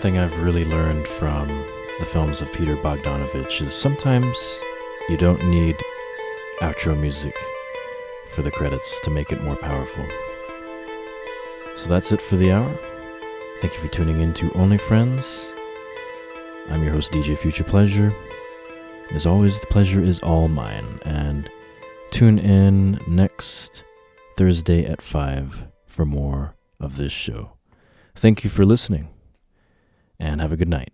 Thing 0.00 0.16
I've 0.16 0.42
really 0.42 0.64
learned 0.64 1.06
from 1.06 1.46
the 1.98 2.06
films 2.06 2.40
of 2.40 2.50
Peter 2.54 2.74
Bogdanovich 2.76 3.60
is 3.60 3.74
sometimes 3.74 4.34
you 5.10 5.18
don't 5.18 5.44
need 5.50 5.76
outro 6.60 6.98
music 6.98 7.36
for 8.32 8.40
the 8.40 8.50
credits 8.50 8.98
to 9.00 9.10
make 9.10 9.30
it 9.30 9.44
more 9.44 9.56
powerful. 9.56 10.06
So 11.76 11.88
that's 11.88 12.12
it 12.12 12.22
for 12.22 12.36
the 12.36 12.50
hour. 12.50 12.74
Thank 13.60 13.74
you 13.74 13.80
for 13.80 13.88
tuning 13.88 14.22
in 14.22 14.32
to 14.34 14.50
Only 14.54 14.78
Friends. 14.78 15.52
I'm 16.70 16.82
your 16.82 16.92
host, 16.92 17.12
DJ 17.12 17.36
Future 17.36 17.64
Pleasure. 17.64 18.10
As 19.10 19.26
always, 19.26 19.60
the 19.60 19.66
pleasure 19.66 20.00
is 20.00 20.20
all 20.20 20.48
mine. 20.48 20.98
And 21.04 21.50
tune 22.10 22.38
in 22.38 22.98
next 23.06 23.84
Thursday 24.38 24.86
at 24.86 25.02
5 25.02 25.64
for 25.84 26.06
more 26.06 26.54
of 26.78 26.96
this 26.96 27.12
show. 27.12 27.52
Thank 28.14 28.44
you 28.44 28.48
for 28.50 28.64
listening, 28.64 29.10
and 30.20 30.40
have 30.40 30.52
a 30.52 30.56
good 30.56 30.68
night. 30.68 30.92